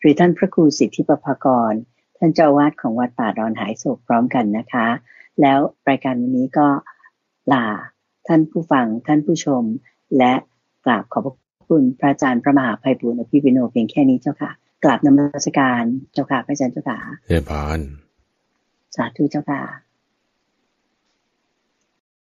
[0.00, 1.72] หรือท่านพระครูสิทธิปภากร
[2.18, 4.86] ท่านเจ้าวาสของวัดป่าดอนหายโศกพร้อมกันนะคะ
[5.40, 6.66] แล้วรายการวันนี้ก็
[7.52, 7.66] ลา
[8.26, 9.62] ท่านผู้ฟังท่านผู้ชม
[10.18, 10.32] และ
[10.84, 11.36] กราบขอบพระ
[11.68, 14.50] คุณพระอาจารย์พระมหาภัยบุญอภิวิโนเพียงแค่นี้เจ้าค่ะ
[14.84, 17.80] กราบนมัสการเจ้าค่ะพระอาจารย์เจ้าค่ะเจ้าบาน
[18.96, 19.62] สาธุเจ้าค่ะ